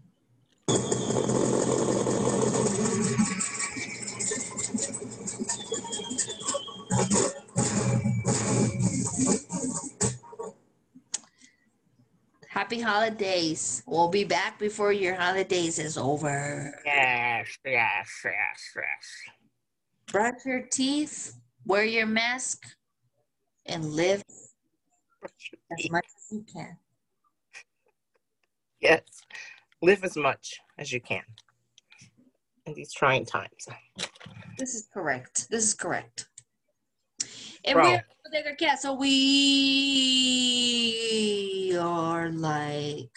[12.49, 13.83] Happy holidays.
[13.85, 16.73] We'll be back before your holidays is over.
[16.85, 19.33] Yes, yes, yes, yes.
[20.11, 21.35] Brush your teeth,
[21.65, 22.63] wear your mask,
[23.65, 24.23] and live
[25.23, 26.77] as much as you can.
[28.81, 29.01] Yes.
[29.81, 31.23] Live as much as you can
[32.65, 33.67] in these trying times.
[34.57, 35.49] This is correct.
[35.49, 36.28] This is correct.
[37.65, 37.89] And Bro.
[37.89, 39.09] we are Bodega Cat, so we
[41.77, 43.09] are like